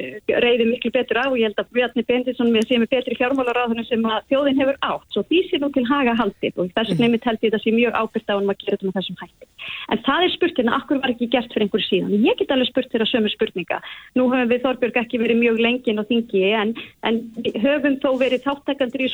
[0.45, 1.25] reyði miklu betur á.
[1.29, 4.81] Og ég held að Bjarni Bendisson með sem er betri fjármálaráðunum sem að þjóðin hefur
[4.89, 5.09] átt.
[5.15, 7.75] Svo því sé nú til haga haldið og þess vegna mitt held ég þetta sé
[7.77, 9.51] mjög ábyrgt á hann að gera þetta með þessum hætti.
[9.89, 12.25] En það er spurtina, akkur var ekki gert fyrir einhverju síðan?
[12.25, 13.81] Ég get alveg spurt þeirra sömu spurninga.
[14.17, 16.75] Nú höfum við Þorbjörg ekki verið mjög lengin og þingi en,
[17.09, 17.21] en
[17.59, 19.05] höfum þó verið þáttakandur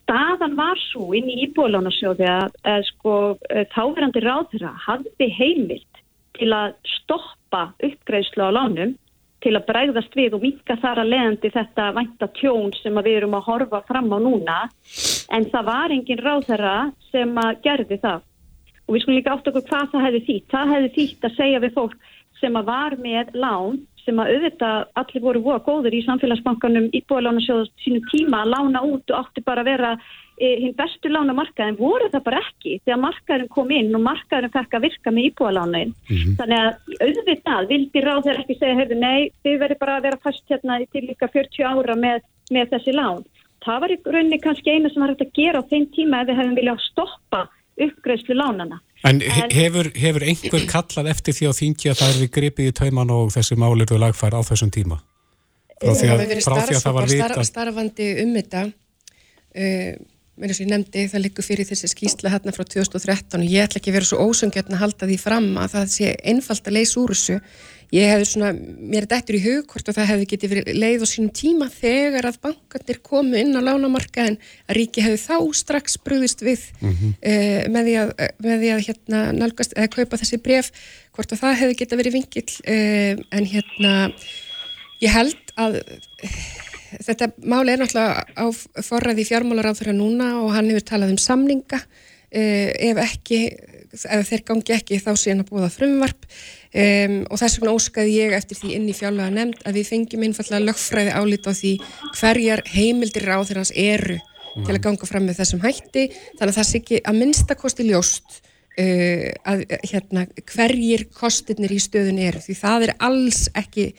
[0.00, 3.14] staðan var svo inn í íbúðlánasjóði að, að sko
[3.50, 6.02] eh, þáverandi ráðra hafði heimilt
[6.36, 8.94] til að stoppa uppgreðslu á lánum
[9.44, 13.36] til að bregðast við og minka þar að leiðandi þetta vænta tjón sem við erum
[13.38, 14.56] að horfa fram á núna.
[15.30, 16.76] En það var engin ráðherra
[17.12, 18.24] sem að gerði það.
[18.86, 20.48] Og við skulum líka átt okkur hvað það hefði þýtt.
[20.54, 24.84] Það hefði þýtt að segja við fólk sem að var með lán sem að auðvitað
[25.00, 29.64] allir voru voða góður í samfélagsbankanum íbúðalánarsjóðu sínu tíma að lána út og átti bara
[29.64, 29.90] að vera
[30.38, 32.76] e, hinn bestu lánamarkað en voru það bara ekki.
[32.84, 35.94] Þegar markaðurinn kom inn og markaðurinn fekk að virka með íbúðalánin.
[35.96, 36.36] Mm -hmm.
[36.38, 36.72] þannig að
[37.08, 40.80] auðvitað vildi ráð þeir ekki segja hefur nei þau verður bara að vera fast hérna
[40.92, 43.22] til líka 40 ára með, með þessi lán.
[43.66, 46.28] Það var í rauninni kannski eina sem var hægt að gera á þeim tíma ef
[46.28, 51.92] við hefum viljað stoppa uppgreðslu lánana En hefur, hefur einhver kallað eftir því á þingi
[51.92, 54.98] að það er við gripið í tauman og þessi málir og lagfær á þessum tíma?
[55.76, 57.44] Frá því að, frá því að það var vita...
[57.44, 58.62] Starfandi um þetta,
[59.60, 59.90] uh,
[60.40, 63.68] mér er svo ég nefndi, það liggur fyrir þessi skýsla hérna frá 2013 og ég
[63.68, 66.78] ætla ekki að vera svo ósöngjörn að halda því fram að það sé einfalt að
[66.78, 67.38] leysa úr þessu
[67.94, 71.04] ég hefði svona, mér er dættur í hug hvort og það hefði getið verið leið
[71.04, 75.98] á sínum tíma þegar að bankarnir komu inn á lánamarkaðin að ríki hefði þá strax
[76.02, 77.12] brúðist við mm -hmm.
[77.14, 78.12] uh, með því að,
[78.46, 80.72] með því að hérna, nálgast, eða kaupa þessi bref
[81.14, 83.94] hvort og það hefði getið verið vingill uh, en hérna
[85.04, 86.36] ég held að uh,
[87.06, 88.46] þetta máli er náttúrulega á
[88.82, 91.80] forræði fjármálaráður núna og hann hefur talað um samninga
[92.36, 93.38] ef ekki
[94.04, 98.16] ef þeir gangi ekki þá sé hann að búða frumvarp um, og þess vegna óskaði
[98.18, 101.72] ég eftir því inn í fjárlega nefnd að við fengjum einfallega lögfræði álít á því
[102.18, 104.66] hverjar heimildir á þeirrans eru mm.
[104.66, 108.40] til að ganga fram með þessum hætti þannig að það sé ekki að minnstakosti ljóst
[108.40, 113.90] uh, að hérna, hverjir kostirnir í stöðun eru því það er alls ekki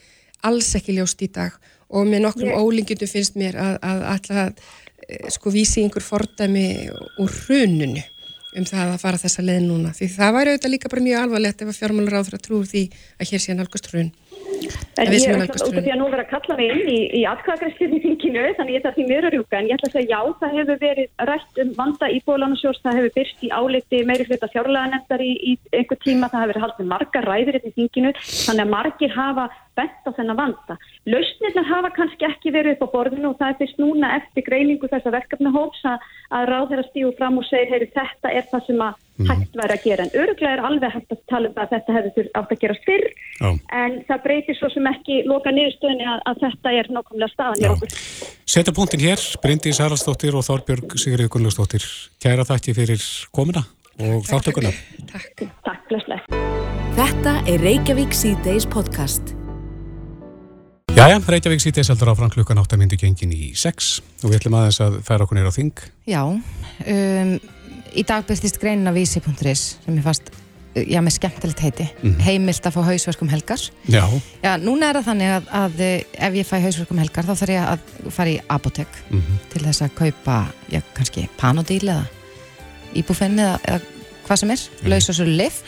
[0.48, 1.56] alls ekki ljóst í dag
[1.88, 2.60] og með nokkrum yeah.
[2.62, 6.68] ólingjöndum finnst mér að, að alltaf uh, sko vísi einhver fordæmi
[7.24, 8.04] úr hrununu
[8.58, 9.94] um það að fara þessa leið núna.
[9.98, 12.84] Því það væri auðvitað líka bara mjög alvarlegt ef að fjármálur áður að trúur því
[13.18, 14.12] að hér sé nálgast hrun.
[14.98, 17.22] En ég er út af því að nú vera að kalla mig inn í, í
[17.30, 20.18] atkvæðagreifslið í þinginu þannig ég þarf því mjög að rjúka en ég ætla að segja
[20.18, 24.28] já það hefur verið rætt um vanda í bólánarsjórn það hefur byrst í áliti meiri
[24.28, 28.14] hluta fjárlega nefndar í, í einhver tíma það hefur verið haldið margar ræðir í þinginu
[28.24, 30.78] þannig að margir hafa bent á þennan vanda.
[31.08, 34.90] Lausnirnar hafa kannski ekki verið upp á borðinu og það er fyrst núna eftir greiningu
[34.92, 38.84] þessa verkefnahóps að, að ráð þeirra stíu fram og segir heyri þetta er það sem
[38.88, 39.30] að mm.
[39.32, 42.30] hægt væri að gera en öruglega er alveg hægt að tala um að þetta hefur
[42.42, 43.50] átt að gera fyrr Já.
[43.82, 47.72] en það breytir svo sem ekki loka niðurstöðinni að, að þetta er nákvæmlega staðan í
[47.72, 47.98] okkur.
[48.48, 51.88] Seta punktin hér, Bryndís Haraldsdóttir og Þorbjörg Sigurður Gunnlausdóttir.
[52.24, 53.66] Kæra þakki fyrir komina
[53.98, 54.72] og þáttökuna.
[55.12, 55.48] Takk.
[55.66, 56.24] Takk,
[56.98, 59.37] Þetta er Reykjavík C-Days podcast.
[60.98, 63.90] Jæja, Reykjavík sýtis heldur áfram klukkan 8 myndi gengin í 6
[64.24, 65.82] og við ætlum aðeins að færa okkur neyra á þing.
[66.10, 67.34] Já, um,
[67.94, 70.32] í dag byrstist greinin af vísi.is sem ég fast,
[70.74, 71.86] já, með skemmtilegt heiti,
[72.26, 73.62] heimilt að fá hausverkum helgar.
[73.86, 74.02] Já,
[74.42, 77.54] Já, núna er það þannig að, að eh, ef ég fæ hausverkum helgar þá þarf
[77.54, 78.98] ég að fara í apotek
[79.54, 80.40] til þess að kaupa,
[80.74, 82.08] já, kannski panodíl eða
[82.98, 84.90] íbúfenni eða, eða hvað sem er, mm.
[84.96, 85.62] laus og svo lif.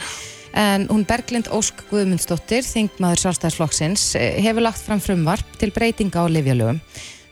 [0.58, 6.26] En hún Berglind Ósk Guðmundsdóttir, þingmaður sjálfstæðisflokksins, eh, hefur lagt fram frumvarp til breytinga á
[6.26, 6.82] livjalögum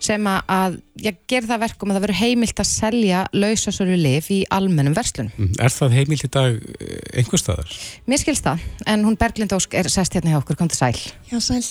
[0.03, 0.75] sem að, að
[1.07, 5.31] ég ger það verkum að það verður heimilt að selja lausasölu lif í almennum verslunum.
[5.33, 7.73] mm, er það heimilt í dag eh, einhver staðar?
[8.05, 11.01] Mér skilst það, en hún Berglind Ósk er sest hérna hjá okkur, kom til sæl.
[11.31, 11.65] Já, sæl.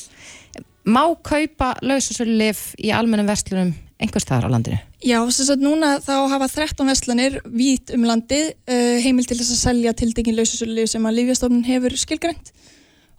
[0.86, 4.78] Má kaupa lausasölu lif í almennum verslunum einhver staðar á landinu?
[5.00, 9.54] Já, þess að núna þá hafa 13 verslanir vít um landið uh, heimil til þess
[9.54, 12.52] að selja tildekinn laususölu sem að Lífjastofnun hefur skilgrænt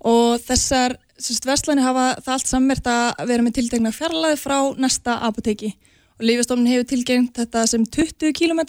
[0.08, 5.18] og þessar sérst, verslanir hafa það allt sammert að vera með tildekna fjarlæði frá næsta
[5.26, 5.74] apoteki
[6.18, 8.62] og Lífjastofnun hefur tilgjengt þetta sem 20 km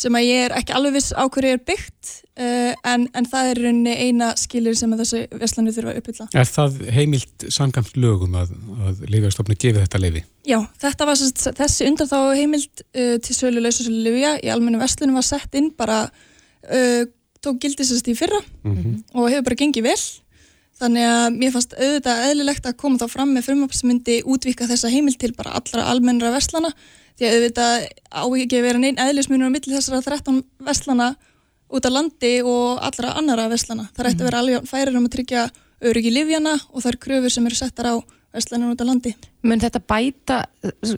[0.00, 2.10] sem að ég er ekki alveg viss á hverju er byggt
[2.40, 6.28] uh, en, en það er rauninni eina skilir sem þessu verslanir þurfa að uppfylla.
[6.40, 8.54] Er það heimilt samkvæmt lögum að,
[8.88, 10.24] að Lífjastofni gefi þetta leifi?
[10.48, 14.80] Já, þetta var sérst, þessi undan þá heimild uh, til sölu lausasölu livja í almennu
[14.80, 17.04] verslunum var sett inn bara uh,
[17.44, 20.00] tók gildi sérst í fyrra og hefur bara gengið vel
[20.80, 24.68] þannig að mér fannst auðvitað eðlilegt að koma þá fram með frumvarp sem myndi útvika
[24.68, 26.72] þessa heimild til bara allra almennra verslana
[27.20, 27.74] því að auðvitað
[28.08, 31.10] á ekki að vera neinn eðlismunur á milli þessara 13 verslana
[31.70, 33.90] út á landi og allra annara verslana.
[33.94, 35.44] Það ætti að vera alveg færir um að tryggja
[35.90, 37.94] öryggi livjana og þær kröfur sem eru settar á
[38.32, 39.12] verslanir út á landi.
[39.44, 40.40] Mun þetta bæta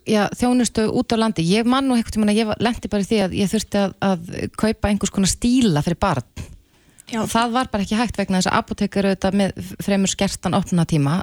[0.06, 1.44] já, þjónustu út á landi?
[1.48, 5.14] Ég man nú eitthvað, ég lendi bara því að ég þurfti að, að kaupa einhvers
[5.14, 6.50] konar stíla fyrir barn
[7.12, 7.20] Já.
[7.22, 11.20] og það var bara ekki hægt vegna þess að apotekar auðvitað með fremur skertan opnatíma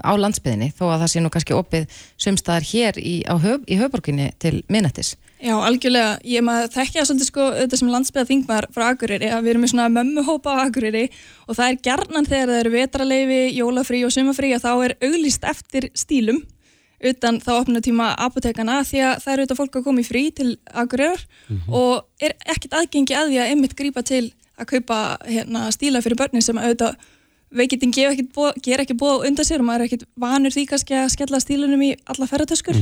[0.00, 4.30] á landsbyðinni þó að það sé nú kannski opið sumstaðar hér í, höf, í höfborginni
[4.40, 5.16] til minnættis.
[5.38, 6.16] Já, algjörlega.
[6.26, 9.72] Ég maður þekkja svolítið sko þetta sem landsbyða þingmar frá Akureyri að við erum með
[9.74, 11.04] svona mömmuhópa á Akureyri
[11.46, 15.46] og það er gerðnan þegar það eru vetraleifi, jólafrí og sumafrí að þá er auglýst
[15.46, 16.42] eftir stílum
[16.98, 20.24] utan þá opna tíma apotekana því að það eru auðvitað fólk að koma í frí
[20.34, 21.22] til Akureyrar
[21.70, 24.24] og er ekkert aðgengi að því að einmitt grípa til
[24.58, 26.98] að kaupa hérna, stíla fyrir börnin sem auðvitað
[27.48, 28.12] veikitinn ger
[28.82, 31.90] ekki búið undan sér og maður er ekkert vanur því kannski að skella stílunum í
[32.12, 32.76] alla ferratöskur.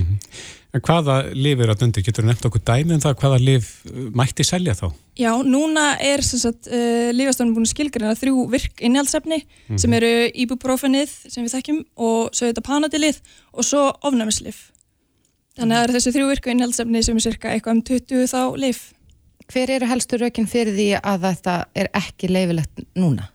[0.74, 2.02] En hvaða lif er að dundi?
[2.04, 4.88] Getur þú nefnt okkur dæmi um það hvaða lif uh, mætti selja þá?
[5.16, 9.40] Já, núna er uh, lífastofnum búin að skilgjörna þrjú virk innhjálpsefni
[9.78, 13.22] sem eru ibuprofenið sem við þekkjum og svo þetta panadilið
[13.54, 14.66] og svo ofnæmislif.
[15.56, 18.82] Þannig að þessi þrjú virku innhjálpsefni sem er cirka eitthvað um 20 þá lif.
[19.52, 23.28] Hver eru helstu raukinn fyrir því að þetta er ekki leifilegt núna?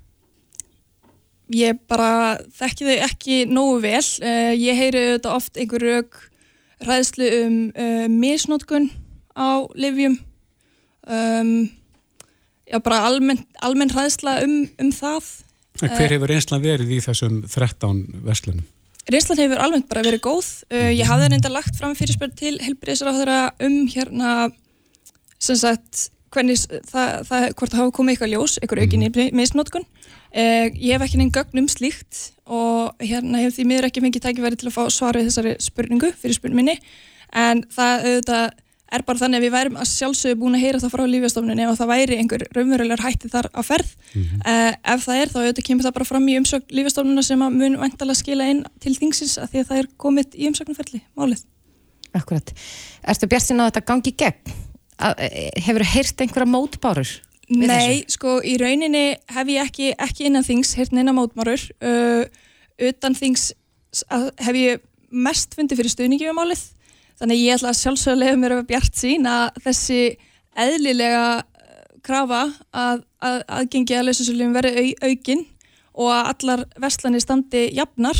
[1.51, 4.03] Ég bara þekki þau ekki nógu vel.
[4.23, 6.19] Uh, ég heyri þetta oft einhver rauk
[6.87, 8.89] ræðslu um uh, misnótkun
[9.35, 10.17] á livjum.
[11.07, 11.69] Um,
[12.67, 15.31] já, bara almenn, almenn ræðsla um, um það.
[15.81, 18.67] En hver hefur reynslan verið í þessum 13 verslunum?
[19.11, 20.49] Reynslan hefur almennt bara verið góð.
[20.71, 24.51] Uh, ég hafði reynda lagt fram fyrirspörð til helbriðisráðara um hérna
[25.41, 29.85] sem sagt hvernig það, það hvort það hafa komið eitthvað ljós, eitthvað aukinni misnótkun.
[30.31, 34.23] Uh, ég hef ekki neinn gögn um slíkt og hérna hef því miður ekki fengið
[34.23, 36.77] tækifæri til að fá svar við þessari spurningu fyrir spurninginni
[37.35, 38.45] en það auðvitað
[38.91, 41.77] er bara þannig að við værum að sjálfsögðu búin að heyra það frá lífjastofnunni og
[41.79, 44.41] það væri einhver raunverulegar hætti þar á ferð mm -hmm.
[44.47, 47.55] uh, ef það er þá auðvitað kemur það bara fram í umsögn lífjastofnunna sem að
[47.61, 51.45] mun vantala skila inn til þingsins að því að það er komið í umsögnumferli málið.
[52.11, 52.51] Akkurat.
[53.07, 54.51] Erstu bjart sín á þetta gangi gegn?
[55.01, 57.11] Hefur þú heyrt einhverja mótbárur?
[57.51, 61.63] Nei, sko í rauninni hef ég ekki, ekki innan þings heyrt neina mótbárur.
[61.83, 62.23] Uh,
[62.81, 63.51] utan þings
[64.39, 66.63] hef ég mest fundið fyrir stuðningi við málið.
[67.19, 70.01] Þannig ég ætla að sjálfsöglega mér að bjart sín að þessi
[70.57, 71.25] eðlilega
[72.05, 75.43] krafa að, að aðgengi að laususöljum verði au, aukinn
[75.91, 78.17] og að allar verslanir standi jafnar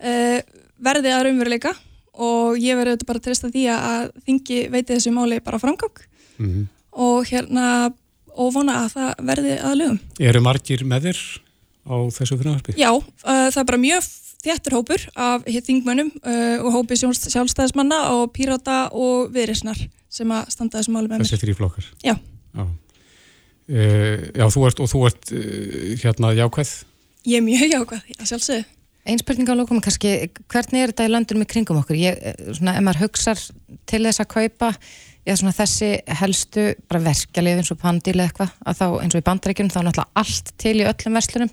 [0.00, 0.40] uh,
[0.82, 1.74] verði að raunveruleika
[2.16, 6.04] og ég verði auðvitað bara að treysta því að þingi veiti þessu máli bara framgang
[6.38, 6.68] mm -hmm.
[7.06, 7.66] og hérna
[8.36, 9.98] og vona að það verði að lögum.
[10.20, 11.20] Eru margir með þér
[11.86, 12.76] á þessu fyrirvarpi?
[12.76, 14.08] Já, uh, það er bara mjög
[14.46, 20.78] þjættur hópur af þingmönnum uh, og hópi sjálfstæðismanna og pírata og viðrisnar sem að standa
[20.78, 21.26] þessum máli með mér.
[21.26, 21.88] Þessi þrjí flokkar?
[22.04, 22.14] Já.
[22.56, 22.64] Já,
[23.72, 25.32] uh, já þú ert, og þú ert
[26.04, 26.74] hérna jákvæð?
[27.26, 28.66] Ég er mjög jákvæð, að
[29.06, 29.12] sjálfsögðu.
[29.12, 31.96] Einn spurning á lókum kannski, hvernig er þetta í landunum í kringum okkur?
[31.96, 32.18] Ég,
[32.52, 33.38] svona, ef maður hugsar
[33.86, 34.70] til þess að kaupa
[35.26, 35.90] já, svona, þessi
[36.20, 39.78] helstu bara verkjalið eins og pandíl eða eitthvað, að þá eins og í bandaríkjunum þá
[39.80, 41.52] er náttúrulega allt til í öllum verslunum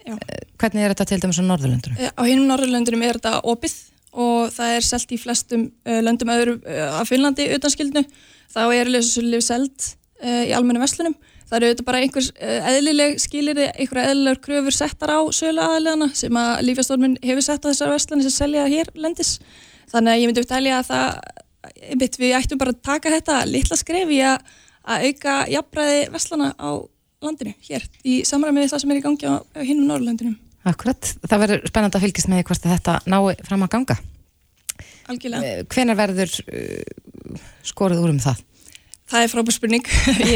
[0.00, 0.14] Já.
[0.56, 1.98] Hvernig er þetta til dæmis á Norðurlöndunum?
[2.00, 3.74] Eh, Á hinum Norðurlöndunum er þetta opið
[4.16, 6.54] og það er selt í flestum löndum öðru
[6.96, 8.02] af Finnlandi utanskildnu.
[8.50, 9.90] Þá er lesusulif selt
[10.24, 11.14] í almennu verslunum.
[11.50, 16.06] Það eru auðvitað bara einhvers uh, eðlileg skilir, einhverja eðlilegur kröfur settar á sölu aðalegana
[16.14, 19.32] sem að lífjastofnun hefur sett á þessar verslunni sem selja hér lendis.
[19.90, 21.16] Þannig að ég myndi upptælja að það,
[21.88, 24.52] einmitt, við ættum bara að taka þetta litla skref í að,
[24.94, 26.70] að auka jafnbræði verslana á
[27.20, 30.38] landinu hér í samræmi við það sem er í gangi á, á hinum Norðurlöndunum.
[30.70, 33.98] Akkurat, það verður spennandi að fylgjast með hvort þetta nái fram að ganga.
[35.10, 35.64] Algjörlega.
[35.72, 38.44] Hvenar verður uh, skorið úr um það?
[39.10, 39.88] Það er frábær spurning.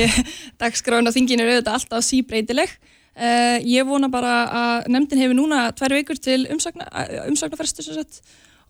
[0.60, 2.72] Dagskráin á þinginu er auðvitað alltaf síbreytileg.
[3.14, 6.88] Uh, ég vona bara að nefndin hefur núna tvær vikur til umsagna,
[7.28, 8.24] umsagnafrestu sem sagt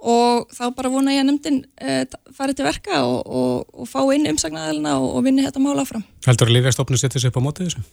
[0.05, 2.03] og þá bara vona ég að nefndin uh,
[2.37, 6.05] fari til verka og, og, og fá inn umsagnaðalina og, og vinni þetta mál áfram.
[6.27, 7.85] Heldur að Lífjastofnun setja sig upp á mótið þessu?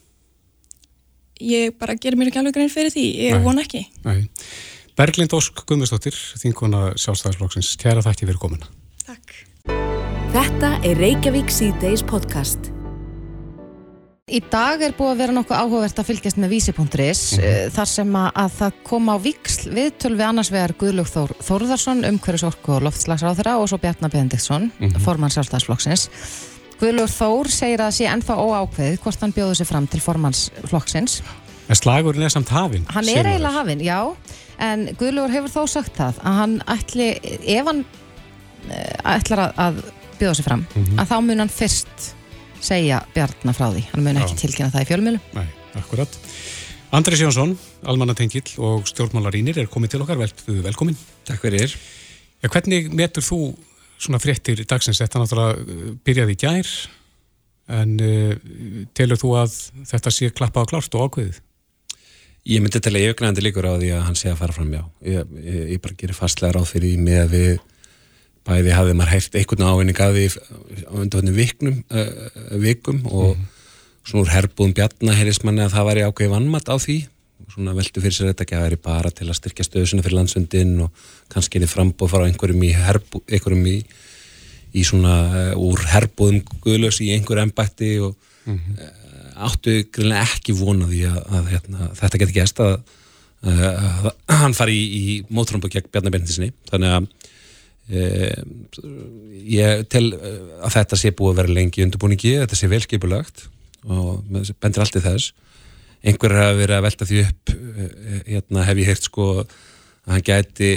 [1.42, 3.46] Ég bara ger mér ekki alveg grein fyrir því, ég Nei.
[3.46, 3.86] vona ekki.
[4.04, 4.28] Nei.
[5.00, 8.68] Berglind Ósk Guðmustóttir, þinguna sjálfstæðisflokksins, kæra þakki fyrir komuna.
[9.08, 9.40] Takk.
[10.32, 12.70] Þetta er Reykjavík C-Days podcast.
[14.32, 18.16] Í dag er búið að vera nokkuð áhugavert að fylgjast með vísi.is mm þar sem
[18.16, 22.78] að, að það kom á viksl viðtöl við annars vegar Guðlug Þór Þórðarsson, umhverfis orku
[22.78, 24.72] og loftslagsráðara og svo Bjarnar Benediktsson,
[25.04, 26.08] formann sjálfstæðsflokksins.
[26.80, 30.48] Guðlug Þór segir að það sé ennþá óákveðið hvort hann bjóði sig fram til formanns
[30.72, 31.22] flokksins.
[31.68, 32.88] En slagurinn er samt hafinn.
[32.96, 34.00] Hann er eiginlega hafinn, já,
[34.64, 37.16] en Guðlugur hefur þó sagt það að hann ætli,
[37.52, 39.84] ef hann uh, ætlar að, að
[40.22, 42.12] bjóða sig fram, að þá mun hann fyrst
[42.62, 43.86] segja Bjarnar frá því.
[43.92, 44.42] Hann mun ekki Já.
[44.44, 45.22] tilkynna það í fjölmjölu.
[45.38, 45.48] Nei,
[45.82, 46.18] akkurat.
[46.92, 47.54] Andris Jónsson,
[47.88, 50.32] almannatengill og stjórnmálarínir er komið til okkar, vel,
[50.66, 50.98] velkomin.
[51.28, 51.74] Takk fyrir.
[52.44, 53.40] Ja, hvernig metur þú
[54.02, 55.00] svona fréttir dagsins?
[55.00, 56.74] Þetta náttúrulega uh, byrjaði í gær,
[57.80, 58.36] en uh,
[58.98, 59.56] telur þú að
[59.88, 61.42] þetta sé klappað og klárt og ákveðið?
[62.52, 64.72] Ég myndi til að ég auknandi líkur á því að hann sé að fara fram,
[64.74, 64.84] já.
[65.06, 67.52] Ég, ég, ég bara gerir fastlega ráð fyrir því með að við
[68.48, 70.28] bæði hafði maður heyrt einhvern ávinning að því
[70.88, 72.12] á undanfjöndum viknum, uh,
[72.62, 73.34] vikum og
[74.08, 76.98] svona úr herbúðum bjarna heyrðist manni að það væri ákveði vannmatt á því.
[77.52, 80.72] Svona veldu fyrir sér þetta ekki að væri bara til að styrkja stöðusina fyrir landsundin
[80.86, 83.76] og kannski er þið frambóð frá einhverjum í, herbú, einhverjum í,
[84.74, 88.18] í svona uh, úr herbúðum guðlaus í einhverju embætti og
[89.42, 92.74] áttu greinlega ekki vona því að, að hérna, þetta geti gæst að,
[94.30, 97.08] hann fari í, í mótrömbu gegn Bjarnar Bjarnisinni þannig að
[97.90, 103.48] ég tel eh, að þetta sé búið að vera lengi í undirbúningi, þetta sé velskipulagt
[103.90, 104.22] og
[104.62, 105.34] bendir allt í þess.
[106.06, 109.58] Einhverjar hafa verið að velta því upp eh, hérna hef ég heyrt sko að
[110.10, 110.72] hann gæti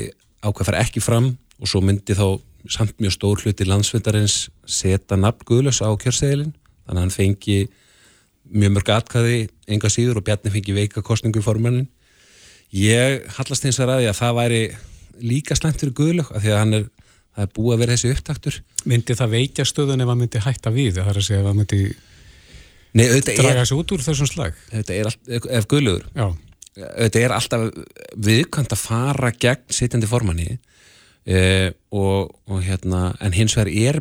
[0.45, 2.27] ákvað fara ekki fram og svo myndi þá
[2.71, 7.59] samt mjög stór hluti landsfundarins setja nafn Guðlaus á kjörseðilin þannig að hann fengi
[8.55, 9.39] mjög mörg atkvæði
[9.73, 11.89] enga síður og Bjarni fengi veika kostningu í formannin
[12.75, 14.63] ég hallast eins að ræði að það væri
[15.25, 16.87] líka slæmt fyrir Guðlaug af því að hann er,
[17.35, 20.73] það er búið að vera þessi upptaktur Myndi það veikja stöðun ef hann myndi hætta
[20.75, 20.99] við?
[21.01, 21.81] Það er að segja ef hann myndi
[22.95, 24.59] Nei, draga sig út úr þessum slag?
[24.71, 25.11] er
[25.59, 26.27] ef Guðlaugur Já,
[26.79, 27.65] auðvitað er alltaf
[28.29, 30.49] viðkvæmt að fara gegn sitjandi formanni
[31.27, 34.01] eh, og, og hérna en hins vegar er,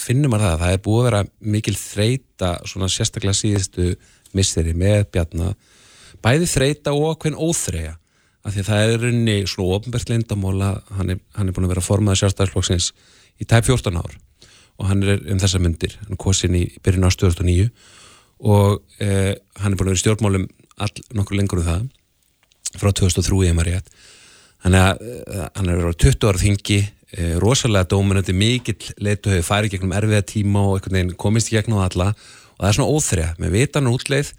[0.00, 1.22] finnum maður það það er búið að vera
[1.56, 3.92] mikil þreita svona sérstaklega síðustu
[4.36, 5.52] misseri með Bjarna
[6.24, 7.96] bæði þreita og hvern óþreja
[8.44, 11.74] af því að það er runni svona ofnbært lindamóla hann, er- hann er búin að
[11.74, 12.90] vera formaður sjálfstæðisflokksins
[13.40, 14.14] í tæp 14 ár.
[14.80, 17.68] Og hann er um þessa myndir, hann er kosin í byrjun á 2009
[18.40, 20.46] og eh, hann er búin að vera í stjórnmálum
[20.80, 21.82] all, nokkur lengur um það.
[22.80, 23.92] Frá 2003 ef maður rétt.
[24.60, 29.32] Þannig að uh, hann er verið á 20 ára þingi uh, rosalega dóminandi mikill leitu
[29.32, 30.88] hefur farið gegnum erfiða tíma og
[31.20, 32.10] komist í gegnum alla.
[32.56, 34.32] Og það er svona óþrjá með vitan og útleið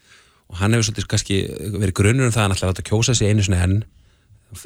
[0.51, 1.41] og hann hefur svolítið kannski
[1.79, 3.81] verið grunnur um það að hann ætlaði að kjósa sig einu svona enn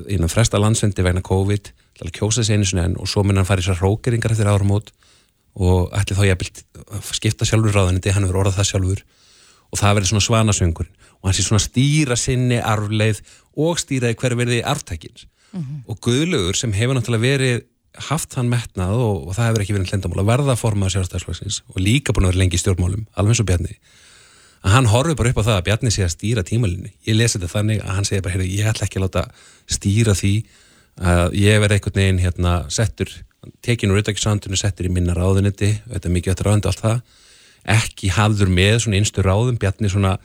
[0.09, 3.37] innan fresta landsvendi vegna COVID ætlaði að kjósa sig einu svona enn og svo mun
[3.37, 4.89] hann fara í sér rókeringar eftir áramót
[5.55, 9.03] og ætli þá ég að skipta sjálfur ráðanindi, hann hefur orðað það sjálfur.
[9.71, 13.21] Og það verður svona svanasöngurinn og hann sé svona stýra sinni arfleið
[13.55, 15.29] og stýraði hver verði arftækins.
[15.87, 17.63] Og Guðlaugur sem hefur náttúrulega verið
[18.09, 21.79] haft þann metnað og, og það hefur ekki verið hlendamál að verða formað sjálfstæðsflokksins og
[21.79, 23.77] líka búin að vera lengi í stjórnmálum, alveg eins og Bjarni
[24.65, 27.38] að hann horfið bara upp á það að Bjarni sé að stýra tímalinni ég lesi
[27.38, 29.23] þetta þannig að hann segir bara heyrðu, ég ætla ekki að láta
[29.78, 30.34] stýra því
[31.06, 33.12] að ég verði einhvern veginn hérna settur,
[33.65, 37.01] tekin úr auðvitaðkisandunni settur í minna ráðuniti, þetta er mikið ráðundi allt það.
[37.75, 40.15] Ekki hafður með svona einstu ráðum, Bjarni svona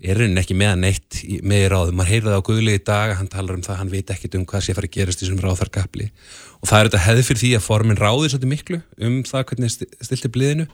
[0.00, 2.82] er raunin ekki með neitt í- með í ráðum, maður heyrði það á Guðli í
[2.90, 5.20] dag hann talar um það, hann veit ekkit um hvað sé að fara að gerast
[5.22, 6.06] í þessum ráðarkapli
[6.60, 9.72] og það er þetta hefði fyrir því að formin ráði svolítið miklu um það hvernig
[9.72, 10.66] sti- stilti bliðinu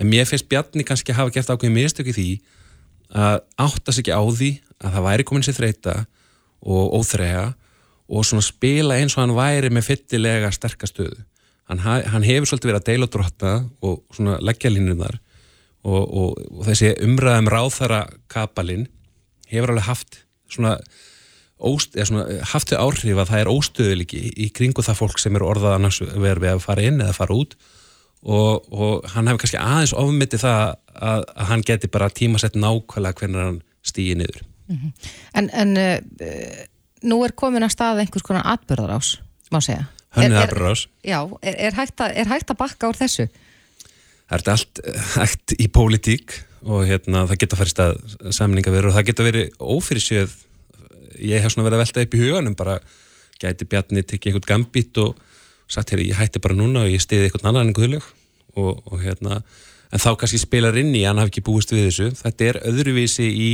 [0.00, 2.28] en mér finnst Bjarni kannski hafa gert ákveðin mistök í því
[3.12, 5.96] að átta sig ekki á því að það væri komin sér þreita
[6.62, 7.46] og óþrega
[8.10, 11.18] og svona spila eins og hann væri með fyllilega sterkastöðu
[11.70, 13.52] hann, ha- hann hefur svolítið verið að deila og drotta
[13.86, 15.18] og svona leggja línunar
[15.84, 18.00] og, og, og þessi umræðum ráþara
[18.32, 18.88] kapalinn
[19.52, 20.76] hefur alveg haft svona,
[21.68, 25.36] óst, eða svona haft þau áhrif að það er óstöðuliki í, kringu það fólk sem
[25.36, 27.56] er orðað annars verið við að fara inn eða fara út
[28.20, 30.62] og, og hann hefur kannski aðeins ofmyndi það
[30.94, 34.46] að, að hann geti bara tímasett nákvæmlega hvernig hann stýði niður
[35.34, 36.58] En, en uh,
[37.10, 39.16] nú er komin að stað einhvers konar atbyrðarás,
[39.50, 39.88] má segja.
[40.14, 40.84] Hann er- atburðarás.
[41.06, 43.26] Já, er, er, hægt að, er hægt að bakka úr þessu?
[44.30, 47.98] Það er allt eh, hægt í pólitík og hérna, það geta farið stað
[48.36, 50.36] samninga verið og það geta verið ófyrirsjöð
[51.18, 52.78] ég hef svona verið að velta upp í huganum bara
[53.40, 55.18] gæti Bjarni tekið einhvern gambít og
[55.70, 58.06] sagt, hér, ég hætti bara núna og ég stiði einhvern annan en guðlög
[58.58, 59.40] og, og hérna,
[59.90, 62.08] en þá kannski spilar inn í hann hafi ekki búist við þessu.
[62.20, 63.50] Þetta er öðruvísi í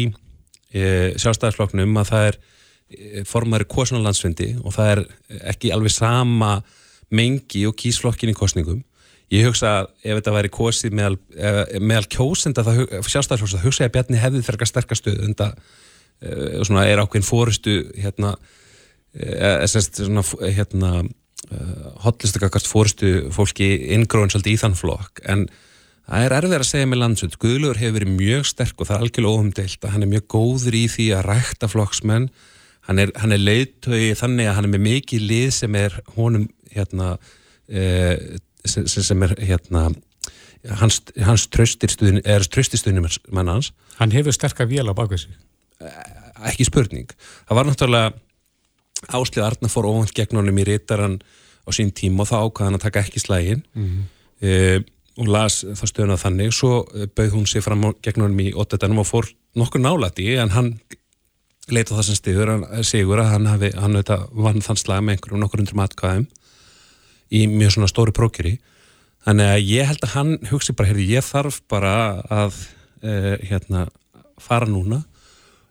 [0.72, 5.04] e, sjálfstæðarflokknum að það er e, formari kosunarlandsfundi og það er
[5.52, 6.58] ekki alveg sama
[7.14, 8.82] mengi og kýsflokkin í kosningum.
[9.32, 13.90] Ég hugsa að ef þetta væri kosið meðal, eh, meðal kjósenda sjálfstæðarflokks það hugsa ég
[13.90, 15.56] að Bjarni hefði frekar sterkastuð en það
[16.66, 21.04] svona er ákveðin fórustu hérna uh, semst, svona, hérna
[22.02, 25.20] hotlistakakast fórustu fólki inngróin svolítið í þann flokk.
[25.28, 25.44] En
[26.08, 29.04] það er erfið að segja með landsund Guðlur hefur verið mjög sterk og það er
[29.04, 32.28] algjörlega óumdeilt að hann er mjög góður í því að rækta flokksmenn.
[32.88, 37.14] Hann er, er leiðtögi þannig að hann er með mikið lið sem er honum hérna
[37.14, 38.16] uh,
[38.66, 39.88] sem, sem er hérna
[40.80, 43.72] hans, hans tröstirstuðin er tröstirstuðin mann hans.
[44.00, 45.36] Hann hefur sterkar vél á bakvið sig.
[46.50, 47.10] Ekki spurning.
[47.48, 48.12] Það var náttúrulega
[49.12, 51.18] Áslið Arna fór óvand gegn honum í reytaran
[51.66, 54.04] á sín tíma og þá ákvaði hann að taka ekki slægin Mhm.
[54.42, 54.52] e,
[55.18, 58.98] og las það stöðuna þannig svo eh, bauð hún sig fram gegn honum í óttetanum
[59.00, 60.80] og fór nokkur nálæti en hann
[61.68, 65.16] leita það sem stiður hann, sigur að hann, hafi, hann auðvitað vann þann slag með
[65.16, 66.26] einhverjum nokkur undir matkvæðum
[67.32, 68.58] í mjög svona stóri prókjuri
[69.26, 71.94] þannig að ég held að hann hugsi bara, heyrði, ég þarf bara
[72.30, 72.60] að
[73.02, 73.88] uh, hérna,
[74.38, 75.02] fara núna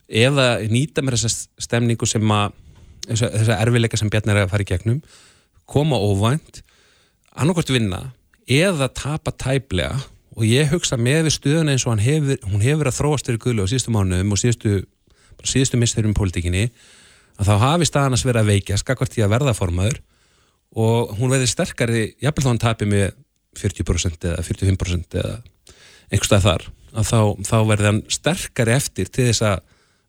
[0.09, 2.53] eða nýta mér þessa stemningu sem að
[3.09, 5.01] þessa, erfileika sem Bjarni er að fara í gegnum
[5.69, 6.61] koma óvænt
[7.35, 8.01] annarkvært vinna
[8.45, 9.97] eða tapa tæplega.
[10.35, 13.65] Og ég hugsa með við stöðuna eins og hefur, hún hefur að þróast fyrir guðlu
[13.65, 14.73] á síðustu mánuðum og síðustu,
[15.47, 16.65] síðustu misturum í pólitíkinni
[17.39, 20.01] að þá hafi staðan að vera að veikja skakvart í að verða formaður.
[20.75, 23.15] Og hún verði sterkari jafnvel þá hann tapi með
[23.55, 25.37] 40% eða 45% eða
[26.11, 29.63] einhverstað þar að þá, þá verði hann sterkari eftir til þess að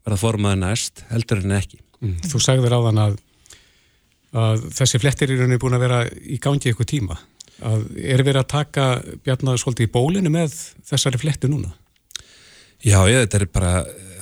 [0.07, 2.19] verða formaður næst heldur en ekki Mm.
[2.29, 3.17] Þú sagðir á þann að,
[4.37, 7.19] að þessi flettir í rauninni búin að vera í gangi ykkur tíma.
[7.65, 8.87] Að er verið að taka
[9.25, 10.57] Bjarnar svolítið í bólinu með
[10.91, 11.73] þessari fletti núna?
[12.85, 13.73] Já, ég, þetta er bara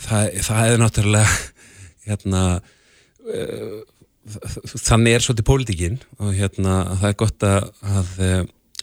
[0.04, 1.32] það, það er náttúrulega
[2.06, 2.42] hérna
[3.26, 3.80] uh,
[4.70, 8.12] þannig er svolítið pólitíkin og hérna það er gott að, að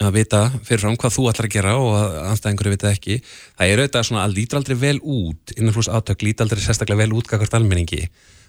[0.08, 3.18] að vita fyrirfram hvað þú ætlar að gera og að anstæðingur vita ekki.
[3.58, 7.16] Það er auðvitað svona að lítur aldrei vel út innanflús átök lítur aldrei sérstaklega vel
[7.18, 8.06] út kakvart almenningi.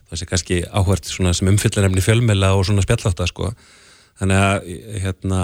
[0.09, 3.51] Það sé kannski áhvert sem umfyllarefni fjölmela og svona spjalláta sko.
[4.21, 4.71] Þannig að
[5.03, 5.41] hérna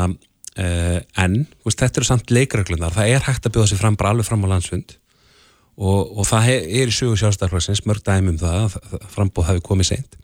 [0.55, 4.13] eh, en, veist, þetta eru samt leikreglunar það er hægt að bjóða sig fram bara
[4.13, 4.95] alveg fram á landsfund.
[5.79, 9.93] Og, og það er í sögu sjálfstæðarflagsins mörg dæmi um það að frambóð hafi komið
[9.93, 10.19] seint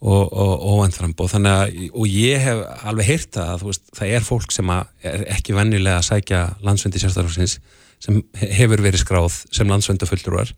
[0.00, 3.84] og, og óvænt frambóð þannig að, og ég hef alveg heyrt það að þú veist,
[3.98, 7.58] það er fólk sem að er ekki vennilega að sækja landsfundi sjálfstæðarflagsins
[8.00, 10.54] sem he- hefur verið skráð sem landsfundafulltrúar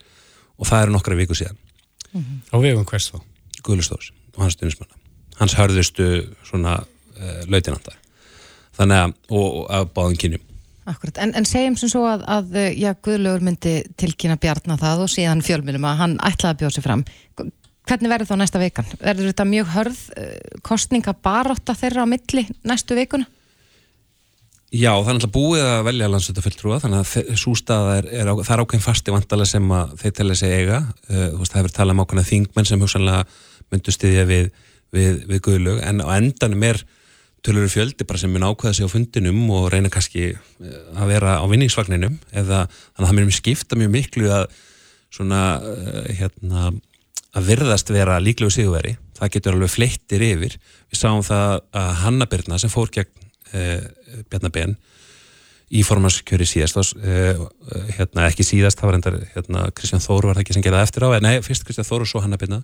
[0.62, 1.58] og það eru nokkra viku síðan.
[2.52, 3.18] Á vegum hvers þá?
[3.66, 4.98] Guðlustóðs og hans stuðnismanna
[5.40, 6.06] hans hörðustu
[6.46, 7.96] svona uh, lautinandar
[8.76, 10.44] þannig að, og, og að báðum kynjum.
[10.92, 15.10] Akkurat, en, en segjum sem svo að, að já, Guðlaugur myndi tilkynna Bjarnar það og
[15.12, 17.04] síðan fjölmjölum að hann ætlaði að bjóða sig fram.
[17.88, 18.90] Hvernig verður þá næsta vikan?
[19.00, 20.34] Verður þetta mjög hörð uh,
[20.66, 23.26] kostninga barótta þeirra á milli næstu vikuna?
[24.72, 28.52] Já, það er náttúrulega búið að velja landsvöldafulltrúa þannig að svo staða er, er, það
[28.54, 31.96] er ákveðin fasti vandalega sem þeir telja sig eiga uh, þú veist, það hefur talað
[31.96, 33.26] um ákveðina þingmenn sem hugsanlega
[33.74, 34.48] myndu styðja við,
[34.94, 36.80] við, við guðlög, en á endanum er
[37.42, 41.34] tölur fjöldi bara sem mun ákveða sig á fundinum og reyna kannski eh, að vera
[41.42, 44.46] á vinningsvagninum eða þannig að það munum skipta mjög miklu að
[45.12, 45.42] svona
[46.16, 46.70] hérna
[47.32, 50.56] að virðast vera líklegu sigurveri það getur alveg fleittir yfir.
[50.90, 53.12] Við sáum það að Hanna Birna sem fór gegn
[53.54, 54.74] uh, Bjarnabenn
[55.72, 57.44] í formanskjöri síðast uh,
[57.96, 60.88] hérna ekki síðast, það var endar hérna, Kristján Þóru var það ekki sem gerði það
[60.88, 62.60] eftir á nei, fyrst Kristján Þóru og svo Hanna Birna.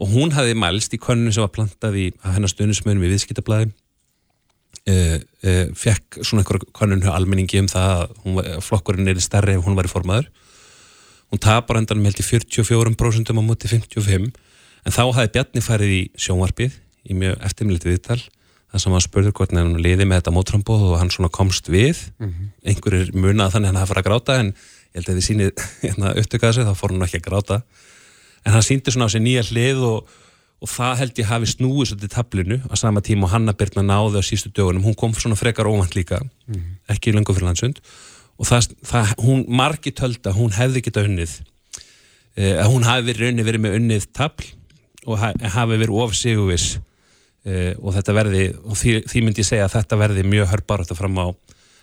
[0.00, 3.72] Og hún hafði mælst í könnun sem var plantað í hennar stuðnismunum í viðskiptablaði.
[4.88, 9.58] Uh, uh, fekk svona einhver kannun hjá almenningi um það að var- flokkurinn er stærri
[9.58, 10.30] ef hún var í formaður
[11.30, 14.30] hún tapar endanum held í 44% á móti 55
[14.84, 16.76] en þá hafði Bjarni farið í sjónvarpið
[17.10, 18.20] í mjög eftirmilið viðtal
[18.70, 22.04] þar sem hann spurði hvort hann liði með þetta mótrambóð og hann svona komst við.
[22.62, 25.64] Einhverjir munað þannig að hann hafa farið að gráta en ég held að þið sýnið
[25.84, 27.60] hérna, upptökaða sig þá fór hann ekki að gráta.
[28.46, 30.12] En hann síndi svona á sig nýja hlið og,
[30.62, 34.22] og það held ég hafi snúið svolítið tablinu á sama tíma og Hanna Birna náði
[34.22, 36.22] á sístu dögunum, hún kom svona frekar óvand líka
[36.88, 37.82] ekki lengur fyrir landsund
[38.40, 41.34] og það, það, hún margi tölda hún hefði geta unnið
[42.40, 44.46] eh, hún hafi verið unnið verið með unnið tabl
[45.06, 46.68] og ha- hafi verið of sigurvis
[47.44, 50.96] eh, og þetta verði og því, því myndi ég segja að þetta verði mjög hörbarátt
[50.96, 51.26] fram á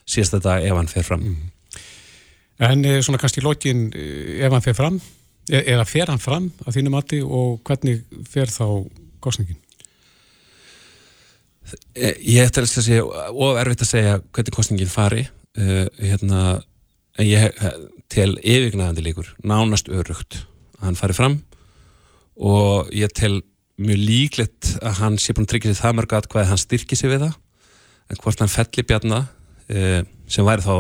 [0.08, 1.30] síðasta dag ef hann fer fram
[2.58, 4.96] En eh, svona kannski lokin eh, ef hann fer fram,
[5.46, 8.64] e- eða fer hann fram að þínu mati og hvernig fer þá
[9.22, 9.60] kostningin?
[11.94, 15.26] Eh, Ég ætti að segja, of erfitt að segja hvernig kostningin fari
[15.58, 16.42] uh, hérna,
[17.18, 17.60] en ég
[18.14, 20.44] tel yfirgnæðandi líkur, nánast örugt
[20.78, 21.40] að hann fari fram
[22.38, 23.42] og ég tel
[23.82, 26.98] mjög líklegt að hann sé búin að tryggja sér það mörg að hvað hann styrki
[26.98, 27.36] sig við það.
[28.08, 30.76] En hvort hann felli bjarna uh, sem væri þá,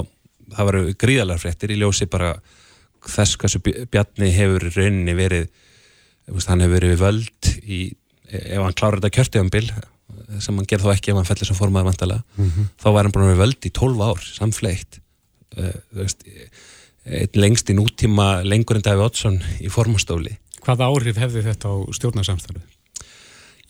[0.56, 2.36] það væri gríðalega fréttir í ljósi bara
[3.08, 5.48] þess hversu Bj- Bjarni hefur rauninni verið
[6.48, 7.82] hann hefur verið við völd í,
[8.28, 9.68] ef hann klárar þetta kjörtíðanbil
[10.44, 12.24] sem hann gerð þó ekki ef hann fellir sem formaður vantalega
[12.82, 14.24] þá var hann vera við völd í 12 ár
[15.96, 16.26] veist,
[17.08, 20.34] einn lengst í nútíma lengur en Davíð Oddsson í formastóli.
[20.66, 22.66] Hvaða áhrif hefði þetta á stjórnarsamstarfið?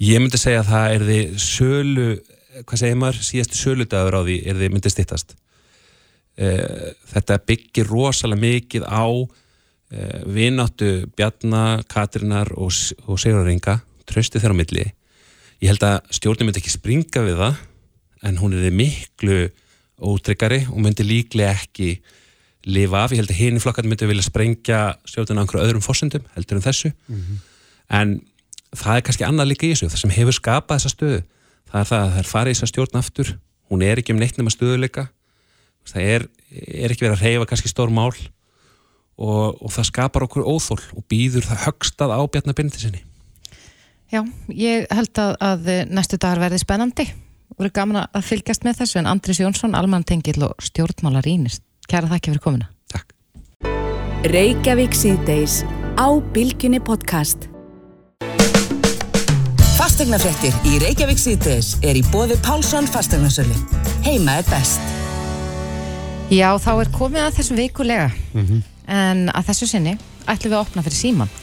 [0.02, 2.08] ég myndi segja að það er því sölu,
[2.66, 3.22] hvað segir maður?
[3.26, 5.36] Síðastu söludagur á því er því myndi stittast
[6.42, 9.30] uh, þetta byggir rosalega mikið á uh,
[10.26, 13.80] vináttu Bjarna, Katrínar og, S- og Sigurðaringa
[14.10, 14.86] trösti þeirra á milli
[15.64, 17.58] ég held að stjórnum myndi ekki springa við það
[18.28, 19.40] en hún er miklu
[19.98, 21.98] ótryggari og myndi líklega ekki
[22.68, 26.26] lifa af, ég held að hini flokkarnir myndi vilja sprengja stjórnum á einhverju öðrum fórsendum
[26.36, 26.92] heldur en þessu.
[27.90, 28.18] En
[28.76, 31.22] það er kannski annað líka í þessu það sem hefur skapað þessa stöðu
[31.68, 33.38] það er það að það er farið í þessa stjórn aftur.
[33.72, 35.08] Hún er ekki um neitt nema stöðuleika
[35.88, 40.48] það er, er ekki verið að reyfa kannski stór mál og, og það skapar okkur
[40.48, 43.07] óþól og býður það högstað á Bjarnabindi sinni
[44.08, 44.22] Já,
[44.56, 47.06] ég held að, að næstu dagar verði spennandi
[47.52, 51.60] og verið gaman að fylgjast með þessu en Andris Jónsson, Alman Tengill og stjórnmálar ínist.
[51.92, 52.70] Kæra þakki fyrir komuna.
[52.88, 53.12] Takk
[54.32, 55.60] Reykjavík síðdeis
[56.00, 57.50] á Bilginni podcast.
[59.76, 63.60] Fastegnafréttir í Reykjavík síðdeis er í bóði Pálsson fastegnasölu.
[64.08, 64.80] Heima er best.
[66.32, 68.08] Já, þá er komið að þessu vikulega
[68.88, 69.98] en að þessu sinni
[70.28, 71.36] ætlum við að opna fyrir síman.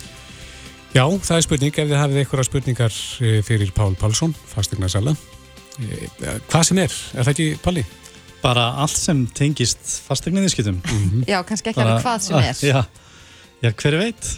[0.95, 5.17] Já, það er spurning ef þið hafið einhverja spurningar eh, fyrir Pál Pálsson, fastegnarsala.
[6.47, 7.83] Hvað sem er, er það ekki Palli?
[8.45, 10.81] bara allt sem tengist fastegninniðskiptum
[11.25, 12.59] Já, kannski ekki alveg hvað sem er.
[12.61, 12.83] já,
[13.65, 14.29] já, hver veit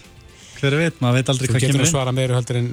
[0.61, 2.69] hver veit, maður veit aldrei Þú hvað getur kemur að inn svara meiru heldur en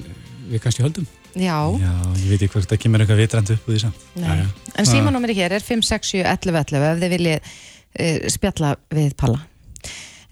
[0.53, 1.07] við kannski höldum.
[1.33, 4.43] Já, já, ég veit ekki hvort það kemur eitthvað vitrænt upp úr því samt nei.
[4.79, 9.41] En símanúmeri hér er 567 11 11 ef þið viljið uh, spjalla við Palla.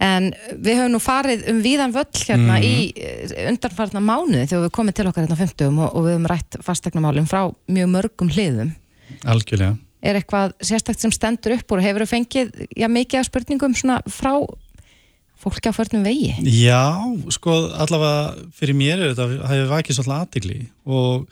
[0.01, 4.73] En við höfum nú farið um víðan völl hérna í uh, undanfarna mánuði þegar við
[4.77, 8.33] komum til okkar hérna á 50 og, og við höfum rætt fastegnamálum frá mjög mörgum
[8.33, 8.73] hliðum.
[9.21, 13.75] algjörlega Er eitthvað sérstakt sem stendur upp og hefur þú fengið já, mikið af spurningum
[13.77, 14.33] svona frá
[15.41, 16.33] fólki á förnum vegi?
[16.41, 16.97] Já,
[17.29, 21.29] sko, allavega fyrir mér er þetta hefur vakið svolítið aðtigli og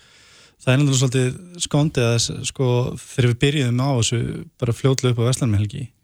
[0.60, 2.70] það er náttúrulega svolítið skondið að sko,
[3.02, 4.22] þegar við byrjuðum á þessu
[4.62, 5.30] bara fljótlega upp á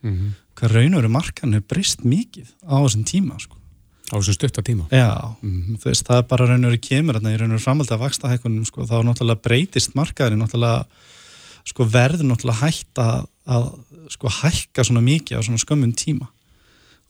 [0.05, 0.33] Vestlandmehelgi Mhm.
[0.55, 3.57] hvað raun og veru markan hefur breyst mikið á þessum tíma, sko.
[4.11, 4.87] Á þessum stutta tíma.
[4.89, 7.65] Já, þú veist, það er bara raun og veru kemur þarna í raun og veru
[7.65, 10.85] framhaldi að vaksta hækkunum, sko, þá náttúrulega breytist markaðurinn náttúrulega,
[11.65, 13.79] sko, verður náttúrulega hægt að, að
[14.13, 16.27] sko, hækka svona mikið á svona skömmun tíma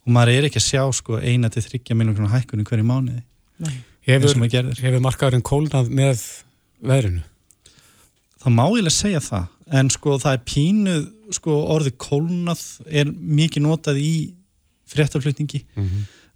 [0.05, 3.23] og maður er ekki að sjá, sko, eina til þryggja minnum hækkunum hverju mánuði
[4.05, 4.37] Hefur,
[4.77, 6.21] hefur markaðurinn kólnað með
[6.85, 7.23] veðrinu?
[8.43, 13.09] Það má ég alveg segja það, en sko það er pínuð, sko orðið kólnað er
[13.09, 14.15] mikið notað í
[14.91, 15.63] fréttaflutningi,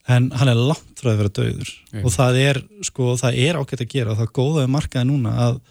[0.09, 2.01] en hann er langt frá að vera döður Nei.
[2.01, 4.11] og það er, sko, það er ágætt að gera.
[4.11, 5.61] Og það er góðaði markaði núna að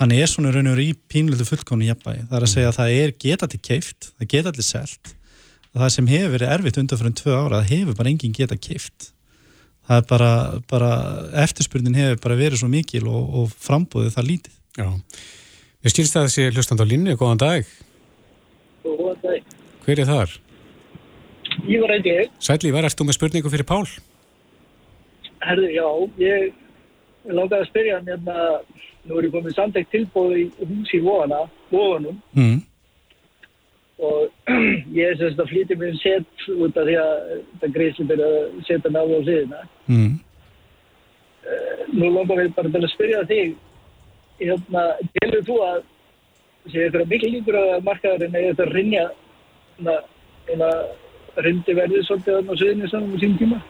[0.00, 2.92] hann er svona raun og í pínulegu fullkónu jafnvægi, það er að segja að það
[2.98, 5.16] er getað til keift, það geta allir selt.
[5.72, 9.12] Það sem hefur verið erfitt undan fyrir tvö ára, það hefur bara enginn getað keift
[9.88, 10.32] það er bara,
[10.70, 10.90] bara
[11.42, 14.58] eftirspurnin hefur bara verið svo mikil og, og frambúðið það lítið.
[14.78, 14.88] Já.
[15.82, 17.68] Ég skilst að þessi hlustand á línu, góðan dag.
[18.84, 19.54] Góðan dag.
[19.82, 20.34] Hver er þar?
[21.66, 23.86] Ég var eitthvað, Sætli, var erst þú með spurningu fyrir Pál?
[25.42, 25.86] herðu, já,
[26.22, 26.52] ég
[27.26, 28.34] ég langaði að spyrja hann hérna,
[29.08, 31.40] nú er ég komið samtækt tilbúð í hús í Vóana,
[31.72, 32.60] Vóanum mm.
[34.06, 34.52] og
[34.98, 37.12] ég er sérst að flytja mér set út af því að
[37.62, 40.12] það greiðsli byrja að setja mig á á hliðina Mm.
[41.42, 43.56] uh, nú langar við bara til að spyrja þig
[44.48, 44.86] hérna,
[45.18, 45.78] telur þú að
[46.70, 49.06] sé þetta mikil líkur að markaðurinn eða þetta rinja
[49.76, 49.94] hérna,
[50.48, 50.72] hérna,
[51.42, 53.62] rindi verðið svolítið á sviðinu saman á sín tíma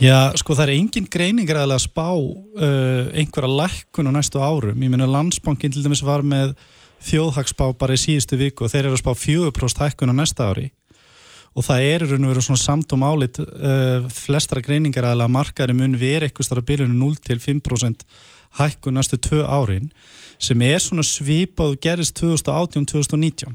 [0.00, 4.78] Já, sko það er engin greiningar að spá uh, einhverja lækkun á næstu árum.
[4.80, 6.54] Ég meina landsbankin til dæmis var með
[7.04, 10.70] þjóðhagsspá bara í síðustu viku og þeir eru að spá 4% hækkun á næsta ári
[11.50, 15.74] og það er raun og veru svona samt og málit uh, flestra greiningar að markaðri
[15.76, 18.04] mun veri eitthvað starf byrjunum 0-5%
[18.58, 19.90] hækkun næstu tvö árin
[20.40, 23.54] sem er svona svipað gerist 2018-2019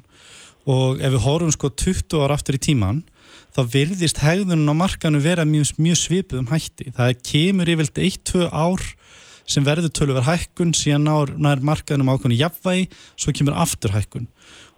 [0.65, 3.03] og ef við horfum sko 20 ára aftur í tíman
[3.55, 6.91] þá virðist hegðunum á markanu vera mjög, mjög svipið um hætti.
[6.95, 8.83] Það kemur yfirlt 1-2 ár
[9.45, 14.25] sem verður tölver hækkun síðan nær, nær markanum ákveðinu jafnvægi, svo kemur aftur hækkun.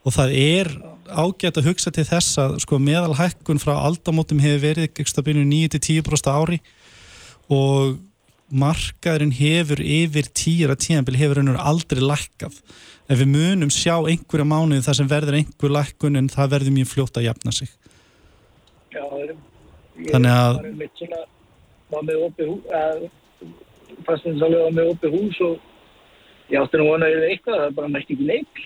[0.05, 0.71] Og það er
[1.07, 5.47] ágætt að hugsa til þess að sko, meðal hækkun frá aldamótum hefur verið ekki stabilinu
[5.71, 6.59] 9-10% ári
[7.49, 7.97] og
[8.51, 12.61] markaðurinn hefur yfir tíra tíanbili hefur hennur aldrei lækkað.
[13.07, 16.91] Ef við munum sjá einhverja mánuði þar sem verður einhver lækkun en það verður mjög
[16.93, 17.69] fljótt að jafna sig.
[18.91, 19.03] Já,
[20.11, 21.23] Þannig að- var einmitt svona
[21.91, 23.09] var með opið hús að
[24.07, 25.59] fastinsalega var með opið hús og
[26.51, 28.65] ég átti nú vonaði eitthvað, það er bara næst ekki neitt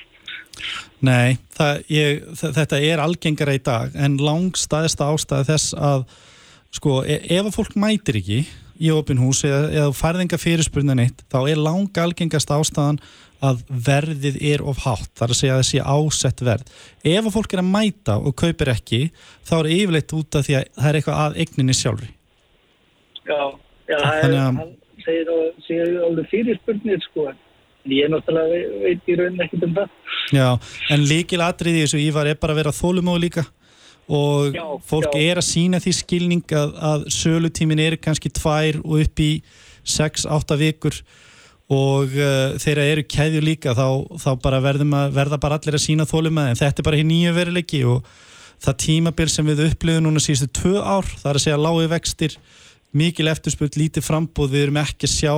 [1.02, 6.04] Nei, það, ég, þetta er algengara í dag en langstæðista ástæði þess að
[6.78, 8.42] sko, e ef að fólk mætir ekki
[8.82, 12.98] í opin hús eða, eða færðinga fyrirspurnin eitt, þá er lang algengast ástæðan
[13.42, 16.74] að verðið er of hátt, þar að segja að það sé ásett verð.
[17.10, 19.00] Ef að fólk er að mæta og kaupir ekki,
[19.50, 22.12] þá er yfirleitt út af því að það er eitthvað að eigninni sjálfri.
[23.26, 23.40] Já,
[23.90, 24.76] já það er, Þannig að- hann
[25.06, 29.90] segir, og- alveg fyrirspurnir sko en ég náttúrulega veit, í raunin ekkert um það
[30.38, 30.48] Já,
[30.94, 33.46] en líkil atriði þessu Ívar er bara að vera þólumóð líka
[34.10, 35.22] og Já, fólk já.
[35.32, 39.32] er að sína því skilning að, að sölutímin er kannski tvær og upp í
[39.88, 40.98] 6-8 vikur.
[41.72, 46.04] Og uh, þeirra eru keðju líka þá, þá bara að verða bara allir að sína
[46.10, 48.10] þólumóð en þetta er bara hér nýju veruleiki og
[48.62, 52.36] það tímabil sem við upplifum núna síðustu tvö ár, það er að segja lágu vextir
[52.92, 55.36] mikil eftirspurt, lítið frambóð við erum ekki að sjá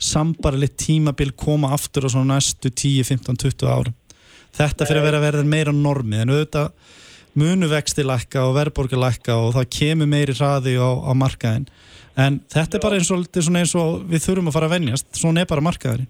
[0.00, 3.96] sambarlegt tímabil koma aftur á svona næstu 10, 15, 20 árum.
[4.54, 6.94] Þetta fyrir að vera að verða meira normið en auðvitað
[7.38, 11.66] munu vexti lækka og verðborgar lækka og það kemur meiri hraði á, á markaðin
[12.16, 15.08] en þetta er bara eins og, er eins og við þurfum að fara að venjast,
[15.18, 16.08] svona er bara markaðin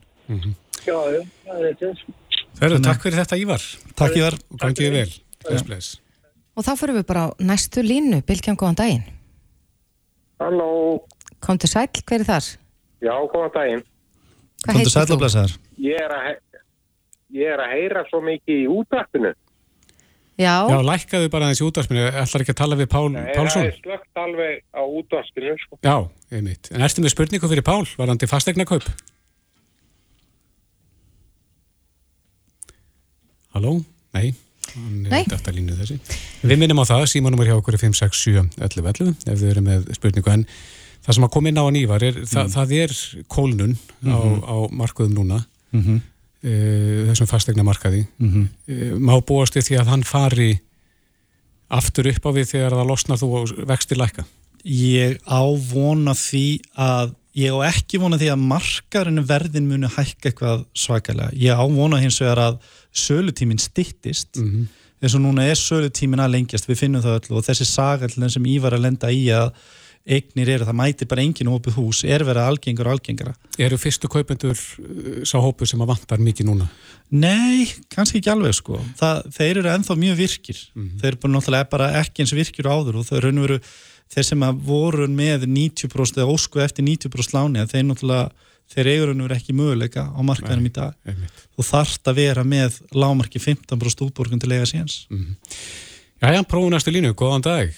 [0.84, 1.92] Já, já, það er þetta
[2.58, 3.62] Ferðu, takk fyrir þetta Ívar
[3.96, 5.12] Takk Ívar og gangið vel
[5.44, 5.88] bless, bless.
[6.54, 9.02] Og þá fyrir við bara á næstu línu, Bilkjan, góðan daginn.
[10.38, 10.68] Halló,
[11.42, 12.46] Kom til sæl, hver er þar?
[13.04, 13.82] já, góðan daginn.
[14.64, 15.46] Hvað heitir þú?
[15.84, 16.60] Ég er, að, he-
[17.40, 19.34] ég er að heyra svo mikið í útvarpinu.
[20.34, 23.62] Já, Já, lækkaðu bara þessi útvarpinu, ætlar ekki að tala við Pál Nei, Pálsson?
[23.62, 25.78] það er slögt alveg á útvarpinu, sko.
[25.86, 25.94] Já,
[26.34, 26.70] einmitt.
[26.74, 28.88] En ertu með spurningu fyrir Pál, varandi fastegna kaup?
[33.54, 33.76] Halló?
[34.18, 34.32] Nei,
[34.72, 35.22] hann Nei.
[35.30, 36.00] þetta línu þessi.
[36.42, 39.86] Við minnum á það, símanúmer hjá okkur er 567 11 11, ef þið eru með
[39.94, 40.42] spurningu, en
[41.06, 42.96] það sem að koma inn á hann Ívar, er, það, það er
[43.30, 44.18] kólnun á,
[44.50, 46.02] á markuðum núna, mm -hmm.
[46.02, 46.10] uh,
[46.44, 48.06] þessum fastegna markaði.
[48.18, 48.48] Mhm.
[48.68, 50.60] Uh, má búast því að hann fari
[51.70, 54.24] aftur upp á við þegar það losnar þú og vextir lækka?
[54.64, 56.46] ég á vona því
[56.80, 61.64] að ég á ekki vona því að markarinn verðin muni hækka eitthvað svakalega ég á
[61.68, 62.58] vona hins vegar að
[62.94, 64.66] sölutíminn styttist Mm -hmm.
[65.02, 68.46] eins og núna er sölutíminn að lengjast við finnum það öll og þessi sagallin sem
[68.46, 69.52] Ívar að lenda í að
[70.04, 73.32] eignir eru, það mæti bara engin opið hús, er verið algengur og algengara.
[73.60, 76.68] Eru fyrstu kaupendur uh, sá hópu sem að vantar mikið núna?
[77.14, 78.80] Nei, kannski ekki alveg sko.
[79.00, 80.62] Það, þeir eru ennþá mjög virkir.
[80.74, 80.94] Mhm.
[81.00, 83.60] þeir eru bara náttúrulega bara ekki eins virkir áður og og veru
[84.14, 88.28] þeir sem að voru með 90% eða ósku eftir 90% láni að þeir náttúrulega
[88.74, 90.94] þeir veru ekki möguleika á markaðinum í dag.
[91.56, 95.36] þú þarft að vera með lámarki 15% útborgun til eiga síðans Mm
[96.24, 97.72] Jæja, prófum næstu línu, góðan dag.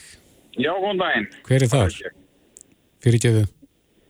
[0.56, 1.28] Já, góðan daginn.
[1.46, 2.00] Hver er þar?
[3.04, 3.44] Fyrirgeðu,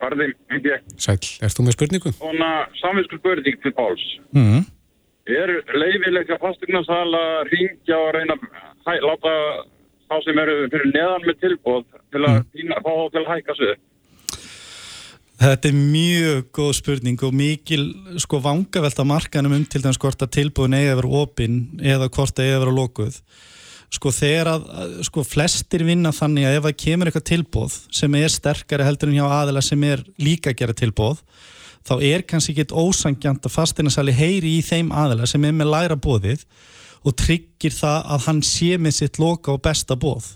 [0.01, 0.85] Farðin, heiti ég.
[1.01, 2.13] sæl, ert þú með spurningu?
[2.19, 4.05] Svona samvinsku spurning til Páls.
[4.37, 4.67] mm.
[5.27, 8.37] Er leiðilegt að fasteignarsala ringja og reyna
[8.87, 9.33] að láta
[10.07, 11.83] þá sem eru fyrir neðan með tilbúð
[12.15, 12.77] til að mm.
[12.85, 13.73] fá þá til að hækka sig?
[13.73, 13.83] upp?
[15.37, 17.83] Þetta er mjög góð spurning og mikil
[18.23, 22.09] sko vangavelt að markanum um til dæmis hvort að tilbúin eigi að vera opinn eða
[22.09, 23.19] hvort að eigi að vera lokuð
[23.97, 28.33] sko þegar að sko flestir vinna þannig að ef að kemur eitthvað tilbúð sem er
[28.33, 31.23] sterkari heldur en hjá aðila sem er líka að gera tilbúð
[31.87, 35.99] þá er kannski ekki ósangjant að fasteinarsali heyri í þeim aðila sem er með læra
[35.99, 36.45] bóðið
[37.07, 40.35] og tryggir það að hann sé með sitt loka og besta bóð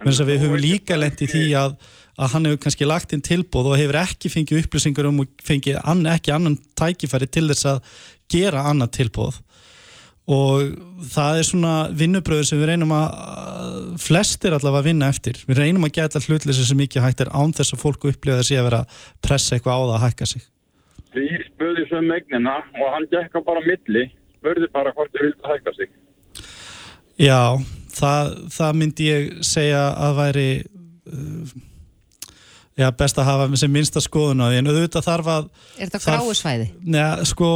[0.00, 1.76] menn þess að við höfum líka lent í því að,
[2.20, 5.80] að hann hefur kannski lagt inn tilbúð og hefur ekki fengið upplýsingar um og fengið
[5.82, 7.82] ann, ekki annan tækifæri til þess að
[8.30, 9.40] gera annað tilbúð
[10.30, 10.74] og
[11.10, 13.08] það er svona vinnubröður sem við reynum að
[13.60, 17.32] að flestir allavega að vinna eftir við reynum að geta hlutleysi sem ekki hægt er
[17.34, 20.28] án þess að fólk upplifa þessi að vera að pressa eitthvað á það að hækka
[20.32, 20.46] sig
[21.10, 24.04] Því spöði svo megnina og hann gekk á bara milli,
[24.38, 25.88] spurði bara hvort þið vildi hækka sig.
[27.18, 27.40] Já,
[27.96, 30.44] það, það myndi ég segja að væri
[31.10, 31.56] uh,
[32.78, 36.02] já, best að hafa sem minnsta skoðun á því en auðvitað þarf að Er þetta
[36.06, 36.70] gráu svæði?
[36.86, 37.50] Neða, sko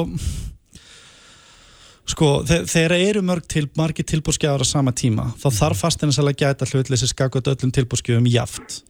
[2.06, 6.68] sko, þe- þegar eru mörg til, margir tilbúrskjáður á sama tíma þá þarf fasteinasalega gæta
[6.68, 8.82] hlutleysi skakot öllum tilbúrskjöfum jaft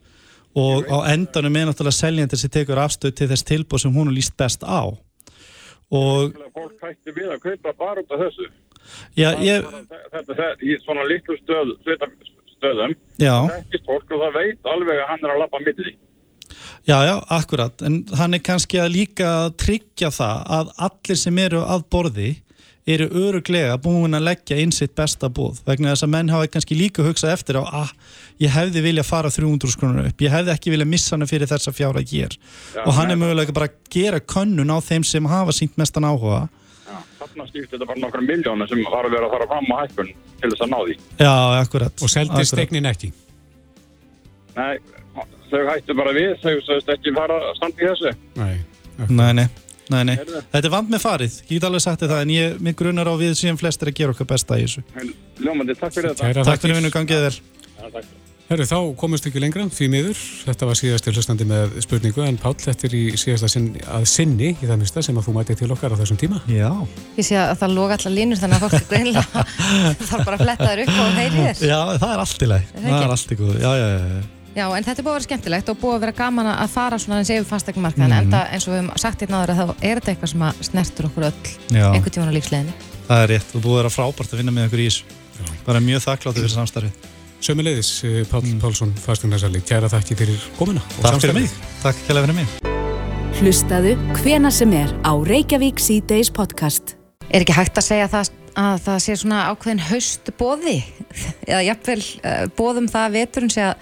[0.55, 4.15] og á endanum er náttúrulega seljandi sem tekur afstöð til þess tilbúr sem hún er
[4.19, 4.87] líst best á.
[5.95, 8.47] Og Fólk hætti við að kaupa bara út af þessu.
[9.19, 9.67] já, ég,
[10.15, 11.75] Þetta, í svona litlu stöð,
[12.55, 15.95] stöðum, þekkist fólk og það veit alveg að hann er að lappa á milli.
[16.87, 21.63] Já, já, akkurat, en hann er kannski að líka tryggja það að allir sem eru
[21.65, 22.31] að borði
[22.87, 26.77] eru öruglega búin að leggja inn sitt besta búð vegna þess að menn hafa kannski
[26.77, 27.93] líka hugsað eftir á að
[28.45, 31.73] ég hefði vilja fara 300 skrónur upp, ég hefði ekki vilja missa hana fyrir þessa
[31.73, 35.57] fjára hér Já, og hann er mögulega bara að gera könnun á þeim sem hafa
[35.57, 36.43] sínt mestan áhuga
[36.85, 39.77] Já, þarna skipti þetta bara nokkra miljónir sem var að vera að fara fram á
[39.81, 40.11] hækkun
[40.43, 40.97] til þess að ná því.
[41.25, 41.33] Já,
[41.65, 42.67] akkurat Og seldist akkurat.
[42.69, 43.09] eignin ekki?
[44.55, 44.77] Nei,
[45.51, 48.13] þau hættu bara við, þau sagðist ekki fara að standa í þessu.
[48.37, 48.55] Nei.
[49.09, 49.49] Nei,
[49.93, 50.17] nei, nei.
[50.25, 53.15] Þetta er vand með farið, ég get alveg sagt það en ég, mig grunar á
[53.21, 54.85] við sem flestir að gera okkar besta í þessu
[55.45, 56.29] Ljómandi, takk fyrir þetta.
[56.31, 58.13] Kæra Takk fyrir vinnu, gangið þér Já, takk.
[58.45, 60.19] Herru, þá komumst ekki lengra, því miður.
[60.45, 64.51] Þetta var síðasti hlustandi með spurningu, en Páll, þetta er í síðasta sinn, að sinni,
[64.53, 66.43] í það mista, sem að þú mæti til okkar á þessum tíma.
[66.53, 66.69] Já.
[67.17, 69.47] Ég sé að það loga allar línur þannig að fólk er greinilega
[70.11, 71.67] þarf bara að fletta þér upp og þér.
[71.73, 74.34] Já, það er allt í læg, það er allt í góð Já, já, já, já
[74.55, 76.99] Já, en þetta er búið að vera skemmtilegt og búið að vera gaman að fara
[77.03, 78.21] svona eins yfir fastegnumarkaðan Mhm.
[78.23, 80.61] enda eins og við höfum sagt hérna áður að þá er þetta eitthvað sem að
[80.69, 81.43] snertur okkur öll
[81.75, 81.87] Já.
[81.91, 82.73] einhvern tíman á lífsleginni.
[83.09, 85.03] Það er rétt, þú búið að vera frábært að vinna með ykkur í þessu
[85.67, 86.93] Bara mjög þakkláttu fyrir samstarfið
[87.45, 90.81] Sömuleiðis, eh, Páll Pálsson, fasteignarsali, kæra þakki fyrir komuna.
[90.81, 91.35] og Takk fyrir samstarfið.
[91.35, 91.51] mig,
[91.83, 92.47] takk kærlega fyrir mig
[93.43, 96.95] Hlustaðu hvena sem er á Reykjavík C-Days podcast.
[97.31, 100.77] Er ekki hægt að segja það, að það sé svona ákveðin haustbóði
[101.51, 103.75] eða jafnvel uh, bóðum það að veturinn sé að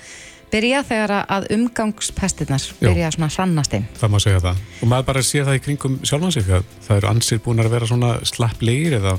[0.53, 2.89] byrja þegar að- að umgangspestirnar Jú.
[2.89, 3.87] byrja svona að hrannast inn.
[4.01, 4.57] Það má segja það.
[4.83, 7.71] Og maður bara sé það í kringum sjálfan sig að það eru ansir búin að
[7.71, 9.19] vera svona slapplegir eða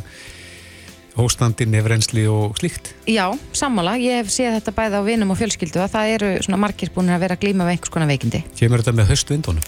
[1.17, 2.93] hóstandi, nefrensli og slíkt.
[3.05, 6.57] Já, sammála, ég hef séð þetta bæði á vinum og fjölskyldu að það eru svona
[6.63, 8.43] margir búin að vera að glíma við einhvers konar veikindi.
[8.57, 9.67] Kemur þetta með höstvindunum?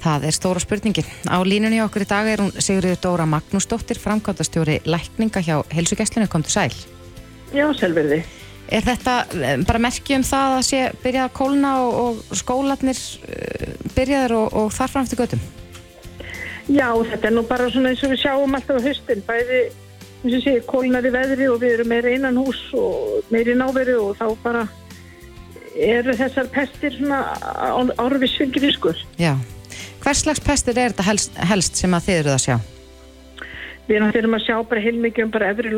[0.00, 1.04] Það er stóra spurningin.
[1.28, 6.26] Á línunni hjá okkur í dag er hún Sigurður Dóra Magnúsdóttir, framkvæmdastjóri lækninga hjá heilsugesslinu,
[6.28, 6.72] kom til sæl.
[7.54, 8.24] Já, selvverði.
[8.70, 13.00] Er þetta eh, bara merki um það að sé byrjað að kólna og, og skólanir
[13.26, 15.42] uh, byrjaðir og, og þar fram eftir göttum?
[16.70, 19.62] Já, þetta er nú bara svona eins og við sjáum alltaf á höstin, bæði
[20.20, 23.58] eins og sé, kólnar í veðri og við erum meira innan hús og meira í
[23.58, 24.66] náveru og þá bara
[25.74, 27.22] eru þessar pestir svona
[27.98, 29.00] árfisfylgir fiskur.
[29.18, 29.34] Já.
[30.04, 32.56] Hvers slags pestir er þetta helst, helst sem að þið eruð að sjá?
[33.88, 35.74] Við erum að sjá bara heilmikið um bara efri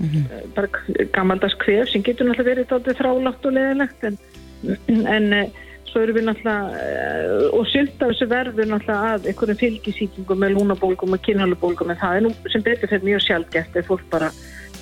[0.00, 4.16] loftvöðasíkingar, bara k- gamaldags kvef sem getur náttúrulega verið dálítið þrálátt og leðilegt en,
[5.16, 7.68] en eh, svo erum við náttúrulega eh, og
[8.02, 12.34] af þessu verður náttúrulega að einhverjum fylgisíkingum með lúnabólgum og kynhálubólgum en það er nú
[12.54, 14.32] sem betur fyrir mjög sjálfgeft ef fólk bara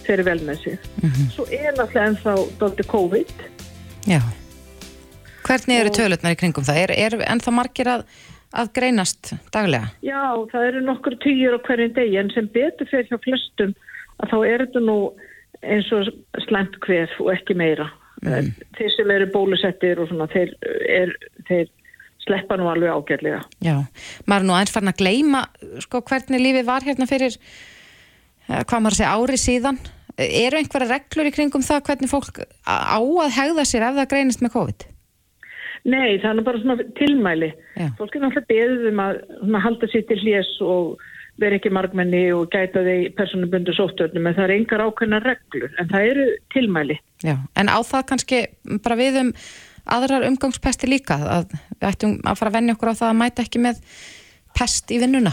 [0.07, 0.91] fer vel með sig.
[1.35, 3.35] Svo er náttúrulega ennþá dálítið COVID
[4.09, 4.21] Já.
[5.45, 6.79] Hvernig eru tölutnar í kringum það?
[6.85, 8.05] Er, er ennþá margir að,
[8.57, 9.91] að greinast daglega?
[10.05, 13.75] Já, það eru nokkur týjur á hverjum degi en sem betur fyrir hjá flestum
[14.21, 14.99] að þá er þetta nú
[15.61, 16.09] eins og
[16.47, 17.91] slæmt kvef og ekki meira.
[18.21, 18.51] Mm.
[18.77, 20.53] Þeir sem eru bólusettir og svona, þeir,
[20.89, 21.13] er,
[21.49, 21.71] þeir
[22.25, 23.41] sleppa nú alveg ágætlega.
[23.65, 23.77] Já.
[24.29, 25.43] Maður er nú aðeins farin að gleyma
[25.85, 29.81] sko, hvernig lífið var hérna fyrir eh, hvað maður að segja ári síðan.
[30.21, 34.45] Eru einhverja reglur í kringum það hvernig fólk á að hegða sér ef það greinist
[34.45, 34.89] með COVID?
[35.89, 37.49] Nei, það er bara svona tilmæli.
[37.79, 37.87] Já.
[37.97, 41.01] Fólk er náttúrulega beðið um að halda sér til hlés og
[41.41, 45.89] vera ekki margmenni og gæta þeir personubundu sóttörnum en það er engar ákveðna reglur en
[45.91, 46.97] það eru tilmæli.
[47.25, 48.41] Já, en á það kannski
[48.85, 49.33] bara við um
[49.91, 53.47] aðrar umgangspesti líka að við ættum að fara að venja okkur á það að mæta
[53.47, 53.81] ekki með
[54.59, 55.33] pest í vinnuna.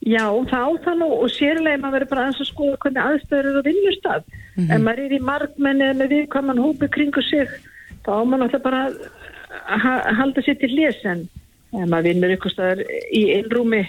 [0.00, 3.48] Já, það á það nú og sérlega maður verður bara aðeins að skoða hvernig aðstöður
[3.50, 4.24] eru á vinnustad.
[4.56, 4.70] Mhm.
[4.72, 7.48] Ef maður er í margmenni eða með viðkvæman hópi kringu sig,
[8.04, 11.28] þá á maður náttúrulega bara að ha- halda sér til hlés en
[11.72, 12.80] maður vinnur ykkur staðar
[13.12, 13.82] í einrúmi,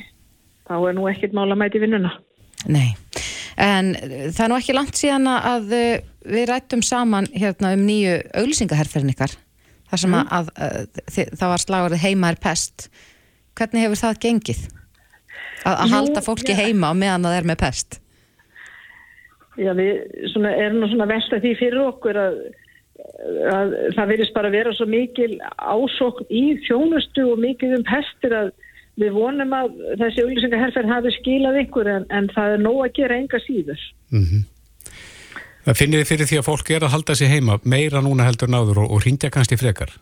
[0.70, 2.12] þá er nú ekkert mál að mæti vinnuna.
[2.72, 2.92] Nei,
[3.58, 5.96] en eh, það er nú ekki langt síðan að uh,
[6.36, 9.34] við rættum saman hérna um nýju auglýsingaherferðin ykkar
[9.92, 12.86] þar sem að, að, að þi- það var slagurðið heima er pest
[13.58, 14.62] hvernig hefur það gengið?
[15.62, 16.60] Að, að Jú, halda fólki já.
[16.64, 17.98] heima meðan það er með pest
[19.60, 19.98] Já, við
[20.32, 22.38] svona, erum nú svona velta því fyrir okkur að,
[23.52, 28.54] að það verðist bara vera svo mikil ásókn í þjónustu og mikið um pestir að
[29.00, 33.20] við vonum að þessi auglýsingaherferð hafi skilað ykkur en, en það er nóg að gera
[33.22, 33.84] enga síður.
[35.66, 38.52] Það finnir þið fyrir því að fólk er að halda sig heima meira núna heldur
[38.52, 39.94] náður og, og ringja kannski frekar.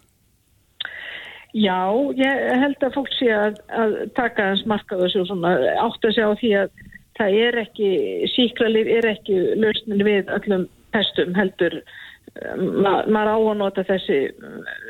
[1.57, 6.05] Já, ég held að fólk sé að, að taka hans marka þessu og svona átt
[6.05, 6.83] að segja á því að
[7.19, 7.89] það er ekki,
[8.35, 11.81] síklarlif er ekki lausnin við öllum pestum heldur
[12.29, 14.17] Ma, maður á að nota þessi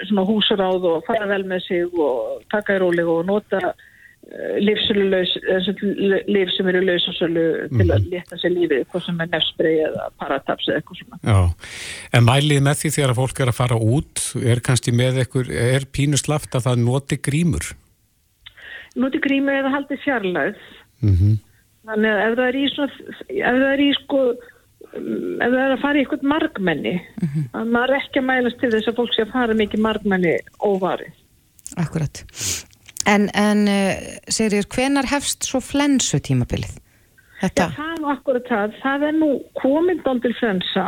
[0.09, 3.71] svona húsaráð og fara vel með sig og taka í róleg og nota
[4.61, 5.31] lífsölulegs
[6.29, 10.69] líf sem eru lausasölu til að leta sér lífið, hvað sem er nefnsbrei eða parataps
[10.69, 11.19] eða eitthvað svona.
[11.25, 11.39] Já,
[12.19, 15.49] en mælið með því þegar að fólk er að fara út, er kannski með ekkur,
[15.49, 17.71] er pínu slaft að það noti grímur?
[18.99, 20.65] Noti grímu eða haldið fjarlæð
[20.99, 21.37] Mm
[21.89, 22.91] þannig að ef það er í svona
[23.49, 26.95] ef það er í sko um, ef það er að fara í eitthvað margmenni
[27.57, 30.35] að maður er ekki að mælast til þess að fólk sé að fara mikið margmenni
[30.59, 31.13] óvarið.
[31.79, 32.23] Akkurat
[33.07, 33.91] En, en uh,
[34.27, 36.75] Sigriður, hvenar hefst svo flensu tímabilið?
[37.39, 38.73] Þetta, Já, það er nú akkurat það.
[38.83, 39.29] Það er nú
[39.61, 40.87] komin daldil flensa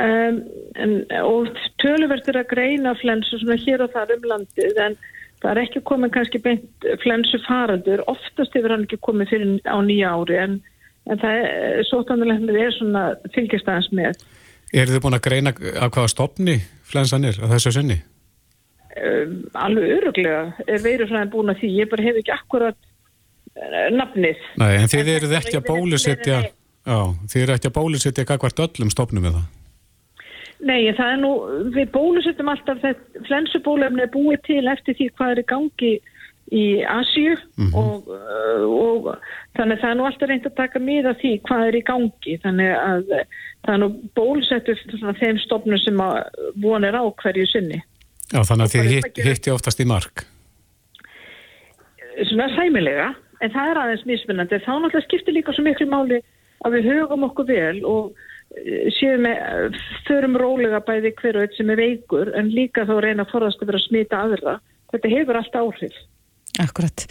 [0.00, 0.38] um,
[0.80, 1.50] en, og
[1.82, 4.96] töluvert er að greina flensu svona hér og þar um landið en
[5.42, 8.04] það er ekki komin kannski beint flensu farandur.
[8.10, 10.56] Oftast hefur hann ekki komið fyrir á nýja ári en,
[11.12, 13.04] en það er, sótandulegnir er svona
[13.36, 14.24] fylgjast aðeins með.
[14.74, 18.00] Er þið búin að greina af hvaða stopni flensan er á þessu sinni?
[18.94, 21.70] Um, alveg öruglega er veirufræðin búin að því.
[21.80, 24.44] Ég bara hef ekki akkurat uh, nafnið.
[24.62, 26.40] Nei, en þið eruð ekki að bólusetja,
[26.86, 26.98] já,
[27.32, 29.48] þið eruð ekki að bólusetja kakvart öllum stopnum með það.
[30.64, 31.32] Nei, en það er nú,
[31.74, 35.90] við bólusettum alltaf þetta, flensubólefni er búið til eftir því hvað er í gangi
[36.54, 37.34] í Asíu
[37.72, 39.08] og, uh, og
[39.56, 41.82] þannig að það er nú alltaf reynd að taka mið af því hvað er í
[41.88, 46.20] gangi þannig að það er nú bólusettu svona þeim stofnum sem að
[46.62, 47.80] vonir á hverju sinni.
[48.34, 50.24] Já, þannig að þið hitt, eitthvað hitti oftast í mark.
[52.30, 53.10] Svona sæmilega,
[53.42, 54.58] en það er aðeins mismunandi.
[54.64, 56.18] Þá náttúrulega skiptir líka svo miklu máli
[56.66, 58.10] að við hugum okkur vel og
[58.58, 59.78] eh, séum með,
[60.08, 63.62] förum rólega bæði hver og einn sem er veikur en líka þá reyna að forðast
[63.62, 64.56] að vera að smita aðra.
[64.94, 66.02] Þetta hefur allt áhrif.
[66.62, 67.06] akkurat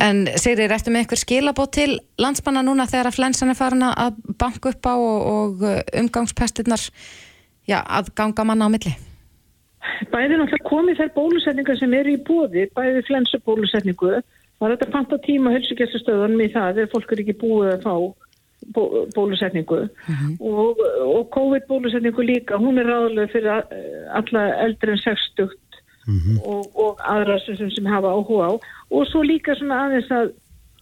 [0.00, 4.16] En Sigriður, ertu með einhver skilabót til landsmanna núna þegar að flensan er farin að
[4.40, 5.68] banka upp á og, og
[6.00, 6.86] umgangspestirnar
[7.68, 8.94] já, að ganga manna á milli?
[10.12, 15.54] Bæði náttúrulega komið þær bólusetningar sem eru í bóði, bæði flensubólusetningu, er þetta panta tíma
[15.54, 17.94] helsugessastöðunum í það þegar fólk er ekki búið að fá
[18.76, 18.82] bó,
[19.16, 19.78] bólusetningu.
[20.40, 23.50] Og, og COVID-bólusetningu líka, hún er ráðlega fyrir
[24.20, 25.48] alla eldri en 60
[26.44, 28.52] og, og aðra sem, sem- sem hafa áhuga á.
[28.90, 30.32] Og svo líka svona aðeins að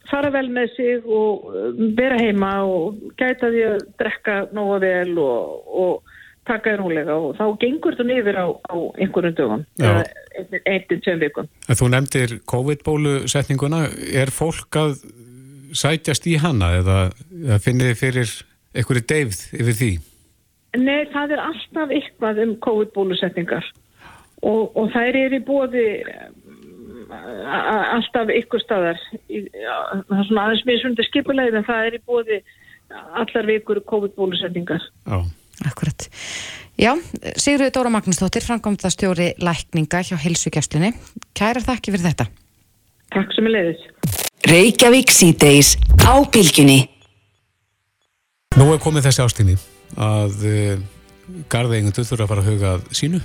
[0.08, 5.18] fara vel með sig og um, vera heima og gæta því að drekka nóga vel
[5.20, 6.14] og, og
[6.48, 9.88] taka í rólega og þá gengur þetta yfir á, á einhverjum dögum Já.
[9.88, 10.04] eða
[10.40, 11.48] einn- einn til tveim vikum.
[11.68, 13.80] En þú nefndir COVID-bólusetninguna,
[14.22, 14.98] er fólk að
[15.76, 16.98] sætjast í hana eða,
[17.44, 18.30] eða finnið þið fyrir
[18.74, 19.90] einhverju deyfð yfir því?
[20.78, 23.64] Nei, það er alltaf eitthvað um COVID-bólusetningar
[24.42, 25.86] og, og þær eru bóði
[27.08, 32.40] alltaf ykkur staðar það er svona aðeins mismundi skipulegð en það er í bóði
[32.88, 34.84] allar vikur COVID-bólusetningar.
[35.08, 35.18] Já.
[35.66, 36.06] Akkurat.
[36.78, 36.92] Já,
[37.34, 40.92] Sigriður Dóra Magnúsdóttir, framkvæmdastjóri lækninga hjá heilsugjastlunni.
[41.34, 42.28] Kærar þakki fyrir þetta.
[43.14, 43.82] Takk sem er leiðis.
[44.46, 45.72] Reykjavík síðdeis
[46.06, 46.84] á bylginni.
[48.58, 49.58] Nú er komið þessi ástinni
[49.98, 50.78] að uh,
[51.50, 53.20] garðeigundu þurfa að fara að huga að sínu.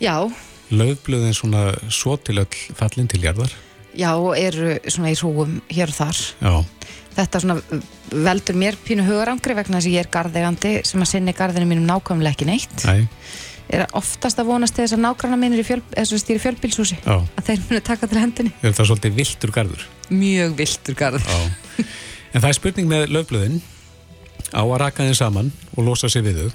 [0.00, 0.16] Já,
[0.72, 3.52] Laufblöðin svona svo til öll fallin til jarðar.
[3.94, 6.20] já, eru svona í hrúum hér og þar.
[6.40, 6.54] Já.
[7.14, 7.56] Þetta svona
[8.26, 11.86] veldur mér pínu hugarangri vegna þess að ég er garðeigandi sem að sinni garðinu mínum
[11.88, 12.86] nákvæmlega ekki neitt.
[12.88, 13.06] Nei.
[13.74, 17.14] Er oftast að vonast þess að nágranna mínir í, fjöl, eða stýri fjölbílshúsi Já.
[17.16, 18.52] að þeir munu taka til hendinni.
[18.60, 19.86] Er það svolítið viltur garður?
[20.12, 21.24] Mjög viltur garð.
[21.24, 21.86] Já.
[22.34, 23.60] En það er spurning með laufblöðin
[24.52, 26.48] á að raka þeim saman og losa sig við þau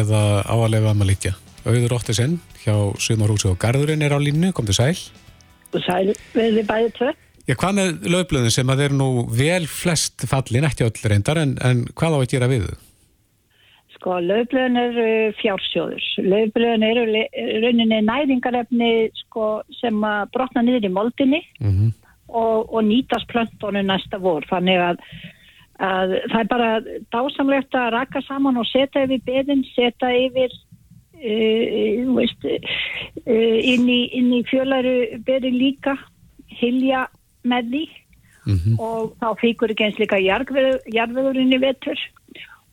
[0.00, 1.32] eða á að lefa um að liggja.
[1.66, 4.96] Auður Óttisinn hjá Sumarhúsi og Garðurinn er á línu, kom til sæl.
[5.76, 7.12] Sæl, við þið bæði tvö.
[7.46, 11.52] Já, hvað með laufblöðin sem að þeir nú vel flest fallin, ekki öll reyndar, en,
[11.62, 12.80] en hvað á að gera við þau?
[13.96, 15.06] Sko, löfblöðin eru
[15.38, 16.02] fjársjóður.
[16.26, 17.04] Löfblöðin eru
[17.62, 18.90] rauninni næringarefni
[19.22, 19.46] sko,
[19.78, 21.94] sem að brotna niður í moldinni Mhm.
[22.28, 24.44] og, og nýtast plöntónu næsta vor.
[24.50, 25.00] Þannig að,
[25.80, 26.70] að það er bara
[27.14, 30.50] dásamlegt að raka saman og setja yfir beðin, setja yfir
[31.16, 35.96] uh, veist, uh, inn í, í fjölaru beðin líka,
[36.60, 37.06] hilja
[37.48, 37.84] með því
[38.78, 42.02] og þá fíkur ekki eins líka jarðvegurinn í vetur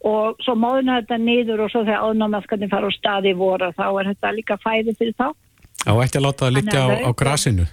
[0.05, 4.09] og svo móðuna þetta niður og svo þegar ánamaðskarnir fara á staði voru þá er
[4.11, 5.30] þetta líka fæði fyrir þá.
[5.88, 7.67] Á ekki að láta það liggja á, á grasinu.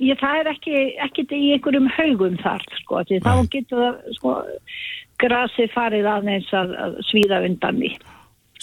[0.00, 4.34] Ég, það er ekki, ekki í einhverjum haugum þar, sko, því þá getur það, sko,
[5.20, 6.72] grasi farið aðeins að,
[7.10, 7.90] svíða undan því.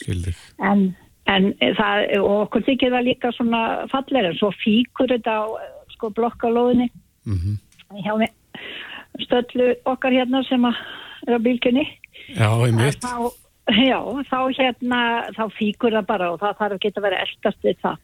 [0.01, 0.39] Skildir.
[0.65, 0.87] En,
[1.29, 5.45] en það, og okkur þykir það líka svona fallega, en svo fíkur þetta á,
[5.93, 6.89] sko, blokkalóðinni
[7.27, 7.57] Mhm.
[8.03, 8.31] hjá mig,
[9.25, 10.75] stöllu okkar hérna sem að
[11.27, 11.85] er á bílkunni.
[12.35, 13.01] Já, einmitt.
[13.03, 13.31] Þá,
[13.75, 13.99] já,
[14.31, 14.99] þá hérna,
[15.35, 17.97] þá fíkur það bara og það þarf að geta verið eldast við það.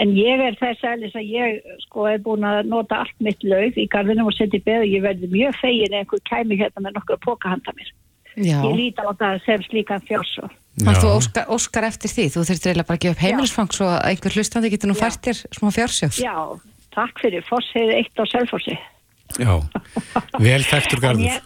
[0.00, 3.76] En ég er þess aðeins að ég sko er búin að nota allt mitt laug
[3.76, 6.86] í garðinum og setja í beð og ég verði mjög fegin ef einhver kæmi hérna
[6.86, 7.90] með nokkru póka handa mér.
[8.34, 8.58] Já.
[8.64, 10.48] Ég líti á það sem slíkan fjársó.
[10.74, 13.74] Þannig að þú óskar, óskar eftir því, þú þurftir eiginlega bara að gefa upp heimilisfang
[13.76, 15.02] svo að einhver hlustandi getur nú Já.
[15.04, 16.16] fært þér smá fjársjóð.
[16.18, 16.38] Já,
[16.94, 17.44] takk fyrir.
[17.48, 18.76] Fossið eitt á selfossi.
[19.40, 19.56] Já,
[20.38, 21.24] vel þekktur En garður.
[21.26, 21.42] ég,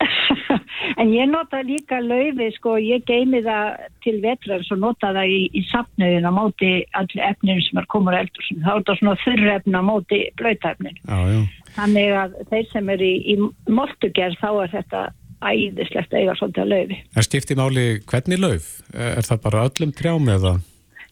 [1.00, 5.38] en ég nota líka laufi, sko, ég geimi það til vetrar og nota það í,
[5.56, 8.50] í safnöðin á móti allir efnir sem er komur eldur.
[8.64, 10.20] Þá er það svona þurrefn á móti
[11.30, 11.40] já.
[11.78, 13.34] Þannig að þeir sem eru í, í
[13.70, 15.02] moltugerð þá er þetta
[15.40, 16.98] æðislegt eiga svolítið að laufi.
[17.16, 18.66] Það skipti máli hvernig lauf?
[18.92, 20.58] Er það bara öllum trjám eða?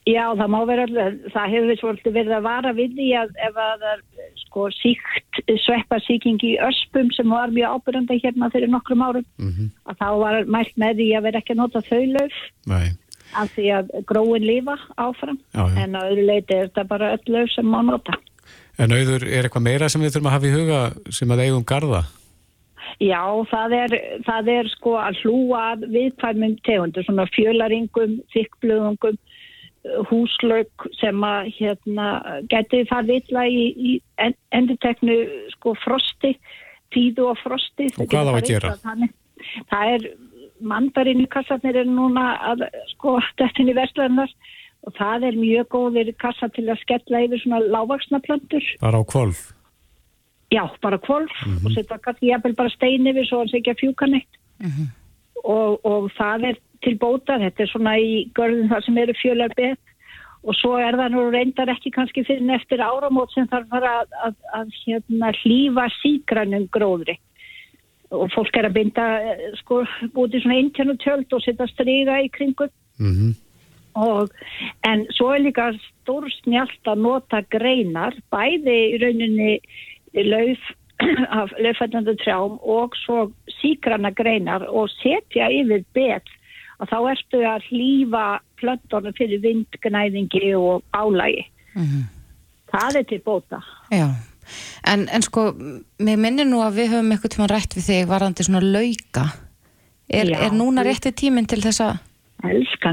[0.09, 3.59] Já, það má vera alveg, það hefur svolítið verið að vara við því að ef
[3.61, 9.05] að það er sko síkt, sveppasíking í öspum sem var mjög ábyrjandi hérna fyrir nokkrum
[9.05, 9.27] árum,
[9.85, 12.01] að þá var mælt með því að vera ekki að nota þau
[12.73, 12.89] Nei.
[13.37, 15.83] af því að gróin lifa áfram, Já, já.
[15.85, 18.17] en að öðru leiti er þetta bara öll lauf sem má nota.
[18.79, 20.81] En auður, er eitthvað meira sem við þurfum að hafa í huga
[21.11, 22.05] sem að eigum garða?
[22.99, 23.95] Já, það er,
[24.27, 29.19] það er sko að hlúa viðkvæmum tegundur, svona fjölaringum, þykkblöðungum,
[30.11, 32.07] húslauk sem að hérna
[32.51, 35.17] geti farið illa í, í en- endurteknu
[35.57, 36.35] sko frosti,
[36.95, 37.89] tíðu og frosti.
[37.97, 38.75] Og Það hvað á að gera?
[38.85, 39.15] þannig-
[39.71, 40.09] Það er,
[40.61, 42.65] mandarinn í kassarnir er núna að
[42.95, 44.33] sko dettin í vestlæðinar
[44.87, 48.65] og það er mjög góðir kassa til að skella yfir svona lávaksna plöntur.
[48.81, 49.53] Bara á kvolf?
[50.51, 51.31] Já, bara kvolf
[51.65, 54.39] og setja kannski jafnvel bara stein yfir svo hann sé ekki að fjúka neitt
[55.45, 59.55] og, og það er til bóta, þetta er svona í görðum það sem eru fjölar
[59.59, 59.95] bet
[60.47, 64.13] og svo er það nú reyndar ekki kannski fyrir eftir áramót sem þarf bara að,
[64.29, 67.19] að, að hérna, hlýfa sígrænum gróðri.
[68.15, 69.83] Og fólk er að binda eh, sko
[70.15, 72.71] búið svona intern og tjöld og setja stryga í kringum.
[73.03, 73.35] Mm
[73.99, 74.31] og,
[74.87, 79.55] en svo er líka stór snjált að nota greinar bæði í rauninni
[80.29, 80.69] lauf
[81.41, 83.29] af laufætlandu trjám og svo
[83.61, 86.31] síkrana greinar og setja yfir bet
[86.79, 88.25] og þá ertu að hlýfa
[88.61, 91.47] plöntunum fyrir vindgnæðingi og álægi.
[92.73, 93.61] Það er til bóta.
[93.91, 94.09] Já,
[94.87, 95.53] en, en sko,
[95.99, 99.29] mér minnir nú að við höfum eitthvað tíma rætt við þig varandi svona lauka.
[100.09, 101.99] Er, er núna rétti tíminn til þess að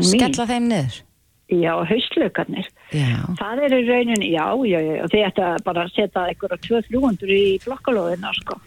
[0.04, 1.02] skella þeim niður?
[1.54, 2.68] Já, haustlaukarnir.
[2.96, 3.12] Já.
[3.42, 7.36] Það er í rauninni, já, já, já, og þið ætti að bara setja eitthvað 200-300
[7.36, 8.58] í blokkalóðina, sko.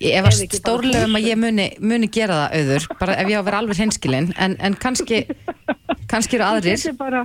[0.00, 3.28] Ég Ef var bara stórlega um að ég muni, muni gera það auður, bara ef
[3.32, 5.22] ég á að vera alveg hinskilinn, en, en kannski,
[6.10, 6.78] kannski eru aðrir.
[6.78, 7.22] Þú setur bara,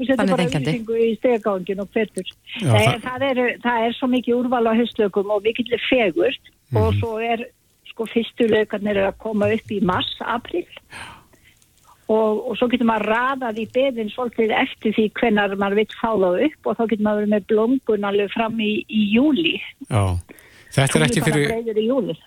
[0.00, 2.34] setur Þannig bara auðlýsingu í stegagangin og hvetur.
[2.58, 6.52] Já, það, það- það, er, það er svo mikið úrval á haustlaukum og mikill fegurt
[6.80, 7.46] og svo er,
[7.92, 10.66] sko, fyrstu laukarnir er að koma upp í mars, april
[12.10, 16.10] og, og svo getur maður raðað í beðin svolítið eftir því hvenar maður vill fá
[16.10, 19.56] þá upp og þá getur maður verið með blóngun alveg fram í, í júli.
[19.86, 20.04] Já.
[20.70, 21.52] Þetta er, ekki fyrir,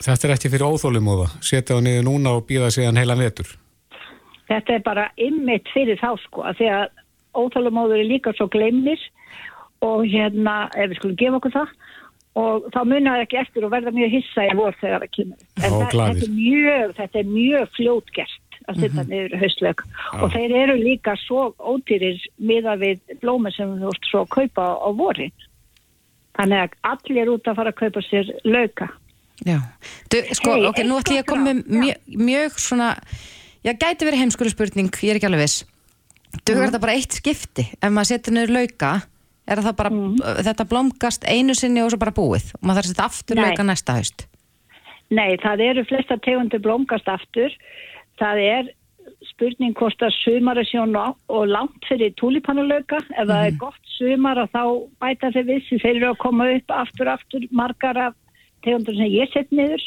[0.04, 1.30] þetta er ekki fyrir óþólumóða.
[1.40, 3.54] Setja það niður núna og býða síðan heilan vetur.
[4.50, 6.86] Þetta er bara ymmit fyrir þá sko að því að
[7.40, 9.00] óþálumóður er líka svo gleymnir
[9.84, 11.72] og hérna, ef við skulum gefa okkur það
[12.44, 15.48] og þá munar ekki eftir og verða mjög hissa í vor þegar það kemur.
[15.56, 16.20] En það, glaðir.
[16.20, 19.10] þetta, er mjög, þetta er mjög fljótgert að setja Mhm.
[19.12, 19.84] niður haustlaug
[20.22, 24.62] og þeir eru líka svo ódýrir miða við blómi sem þú ert svo að kaupa
[24.80, 25.32] á vorin.
[26.38, 28.90] Þannig að allir út að fara að kaupa sér lauka.
[29.46, 29.60] Já,
[30.10, 32.98] du, sko, Hey, ok, nú ætlum ég að koma með mjög, mjög svona,
[33.64, 35.66] já, gæti verið heimskuru spurning, ég er ekki alveg viss.
[36.46, 36.72] Dugar Mhm.
[36.72, 39.04] þetta bara eitt skipti, ef maður setur niður lauka,
[39.48, 40.18] er það bara, Mhm.
[40.18, 43.44] þetta blómgast einu sinni og svo bara búið, og maður þarf að setja aftur Nei.
[43.44, 44.28] lauka næsta haust.
[45.12, 47.52] Nei, það eru flesta tegundir blómgast aftur.
[48.22, 48.72] Það er
[49.28, 53.02] spurning hvort að sumar er sjón og langt fyrir túlipanulauka.
[53.18, 54.64] Ef það er gott sumar og þá
[55.04, 58.16] bæta þeir við sem þeir eru að koma upp aftur, aftur, margar af
[58.64, 59.84] tegundur sem ég sett niður.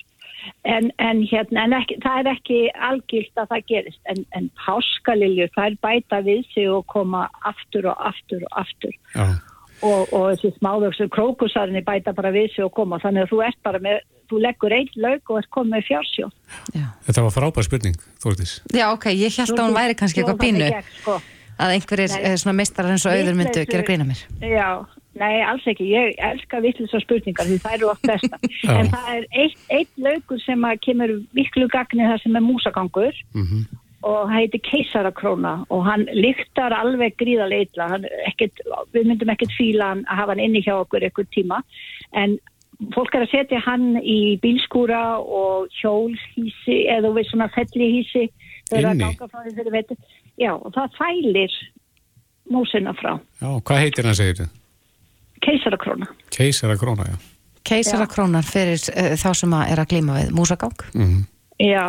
[0.62, 2.58] En, en, hérna, en ekki, það er ekki
[2.88, 4.02] algilt að það gerist.
[4.12, 8.94] En, en páskaliljur, er bæta við sig og koma aftur og aftur og aftur.
[9.16, 9.26] Já.
[9.84, 12.96] Og, og þessi smáðugsur krókusarni bæta bara við sig og koma.
[13.02, 13.98] Þannig að þú ert bara með,
[14.30, 16.36] þú leggur einn laug og ert komið með fjársjóð.
[17.06, 18.54] Þetta var frábær spurning, Þórdís.
[18.72, 21.18] Já, ok, ég held að hún væri kannski eitthvað í gegn, sko.
[21.60, 22.20] að einhverjir Nei.
[22.30, 24.24] eh, svona mistarar eins og auður myndu gera grína mér.
[24.40, 24.68] Já,
[25.20, 25.90] nei, alls ekki.
[25.92, 28.40] Ég elska vittlisar spurningar því það eru oft besta.
[28.80, 33.26] En það er eitt, eitt laugur sem að kemur viklu gagni það sem er músagangur
[34.06, 37.88] og það heitir keisarakróna og hann lyktar alveg gríðarlega illa.
[37.94, 38.62] Hann ekkit,
[38.94, 41.62] við myndum ekkert fíla hann að hafa hann inni hjá okkur einhver tíma
[42.16, 42.38] en
[42.94, 48.28] fólk er að setja hann í bílskúra og hjólhísi eða við svona fellihísi
[48.74, 49.06] Inni?
[50.36, 51.52] Já, og það fælir
[52.50, 53.14] músina frá.
[53.40, 54.50] Já, hvað heitir hann, segir þið?
[55.46, 56.08] Keisarakróna.
[56.34, 57.16] Keisara króna, já.
[57.66, 60.86] Keisarakrónar fyrir uh, þá sem að er að glíma við músagang.
[60.94, 61.24] Mm
[61.56, 61.86] Já,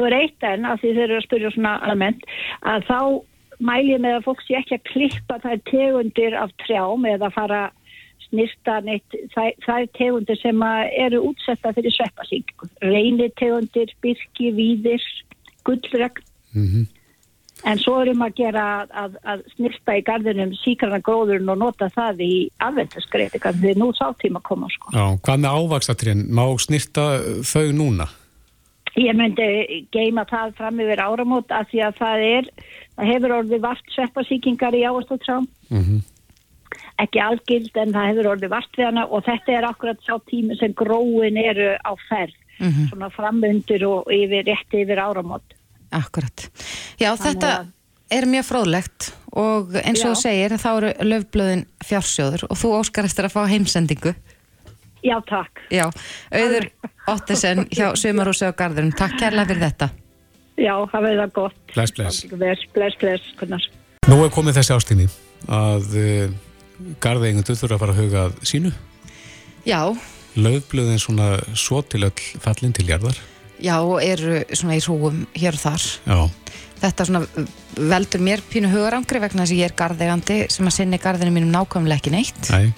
[0.00, 2.22] svo er eitt enn af því þeir eru að spyrja svona almennt
[2.64, 3.00] að þá
[3.60, 7.64] mæli ég með að fólk sé ekki að klippa þær tegundir af trjám eða fara
[8.30, 12.70] snirta neitt þær, þær tegundir sem að eru útsetta fyrir sveppasíkingu.
[12.86, 15.04] Reynir tegundir, byrki, víðir,
[15.68, 16.24] gullregn.
[16.54, 16.88] Mhm.
[17.68, 21.90] En svo erum að gera að, að, að snirta í gardinum síkrana gróðurinn og nota
[21.92, 22.34] það í
[22.64, 24.94] afvendaskreiti því nú sátíma koma sko.
[24.96, 26.22] Já, hvað með ávaxtatrén?
[26.32, 27.04] Má snirta
[27.44, 28.08] þau núna?
[28.96, 32.48] Ég myndi geima það fram yfir áramót af því að það er,
[32.96, 36.00] það hefur orðið vart sveppasíkingar í ávastatrám, Mm
[37.00, 40.54] ekki algild en það hefur orðið vart við hana og þetta er akkurat sá tími
[40.60, 42.90] sem gróin eru á ferð, Mhm.
[42.90, 45.42] svona framundir og yfir, rétti yfir áramót.
[45.90, 46.50] Akkurat.
[47.00, 47.66] Já, Þannig þetta að-
[48.10, 53.04] er mjög fróðlegt og eins og þú segir, þá eru löfblöðin fjársjóður og þú óskar
[53.04, 54.14] eftir að fá heimsendingu.
[55.06, 55.62] Já, takk.
[55.72, 55.86] Já,
[56.34, 56.68] auður
[57.14, 58.92] Ottesen hjá Sumarúsi á Garðurum.
[58.96, 59.88] Takk kærlega fyrir þetta.
[60.60, 61.58] Já, það verður það gott.
[61.74, 62.20] Bless, bless.
[62.30, 63.64] Bless, bless, bless, Gunnar.
[64.10, 65.06] Nú er komið þessi ástinni
[65.48, 68.72] að uh, garðeigundur þurfa að fara að huga sínu.
[69.68, 69.80] Já,
[70.38, 73.16] Laufblöðin svona svo til öll fallin til jarðar.
[73.60, 75.86] já, og eru svona í hrúum hér og þar.
[76.06, 76.20] Já.
[76.80, 77.22] Þetta svona
[77.90, 81.50] veldur mér pínu hugarangri vegna þess að ég er garðeigandi sem að sinni garðinu mínum
[81.52, 82.52] nákvæmlega ekki neitt.
[82.54, 82.70] Nei.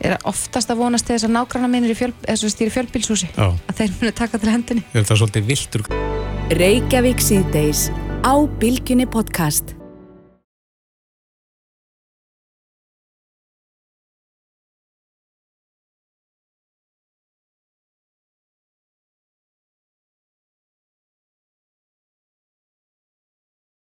[0.00, 3.48] Er oftast að vonast til þess að nágranna mínir í, fjöl, í fjölbílshúsi Já.
[3.48, 4.84] að þeir munu taka til hendinni.
[4.92, 5.88] Er þetta svolítið viltur?